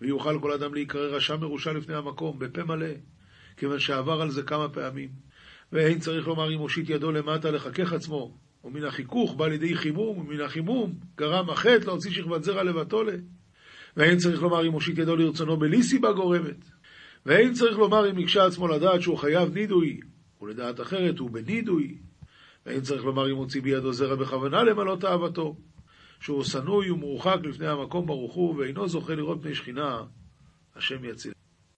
ויוכל 0.00 0.38
כל 0.40 0.52
אדם 0.52 0.74
להיקרא 0.74 1.00
רשע 1.00 1.36
מרושע 1.36 1.72
לפני 1.72 1.94
המקום, 1.94 2.38
בפה 2.38 2.64
מלא, 2.64 2.86
כיוון 3.56 3.78
שעבר 3.78 4.20
על 4.22 4.30
זה 4.30 4.42
כמה 4.42 4.68
פעמים. 4.68 5.08
ואין 5.72 5.98
צריך 5.98 6.26
לומר 6.28 6.54
אם 6.54 6.58
הושיט 6.58 6.90
ידו 6.90 7.12
למטה 7.12 7.50
לחכך 7.50 7.92
עצמו, 7.92 8.34
ומן 8.64 8.84
החיכוך 8.84 9.34
בא 9.34 9.48
לידי 9.48 9.76
חימום, 9.76 10.18
ומן 10.18 10.40
החימום 10.40 10.94
גרם 11.16 11.50
החטא 11.50 11.84
להוציא 11.86 12.10
שכבת 12.10 12.44
זרע 12.44 12.62
לבתולה. 12.62 13.16
ואין 13.96 14.18
צריך 14.18 14.42
לומר 14.42 14.66
אם 14.66 14.72
הושיט 14.72 14.98
ידו 14.98 15.16
לרצונו 15.16 15.56
בלי 15.56 15.82
סיבה 15.82 16.12
גורמת. 16.12 16.64
ואין 17.26 17.52
צריך 17.52 17.78
לומר 17.78 18.10
אם 18.10 18.18
הקשה 18.18 18.46
עצמו 18.46 18.68
לדעת 18.68 19.02
שהוא 19.02 19.18
חייב 19.18 19.54
נידוי, 19.54 20.00
ולדעת 20.42 20.80
אחרת 20.80 21.18
הוא 21.18 21.30
בנידוי. 21.30 21.98
ואין 22.66 22.80
צריך 22.80 23.04
לומר 23.04 23.30
אם 23.30 23.36
הוציא 23.36 23.62
בידו 23.62 23.92
זרע 23.92 24.14
בכוונה 24.14 24.62
למלא 24.62 24.96
תאוותו, 25.00 25.56
שהוא 26.20 26.44
שנוי 26.44 26.90
ומורחק 26.90 27.38
לפני 27.44 27.66
המקום 27.66 28.06
ברוך 28.06 28.34
הוא, 28.34 28.56
ואינו 28.56 28.88
זוכה 28.88 29.14
לראות 29.14 29.38
פני 29.42 29.54
שכינה, 29.54 30.02
השם 30.76 31.04
יציל. 31.04 31.39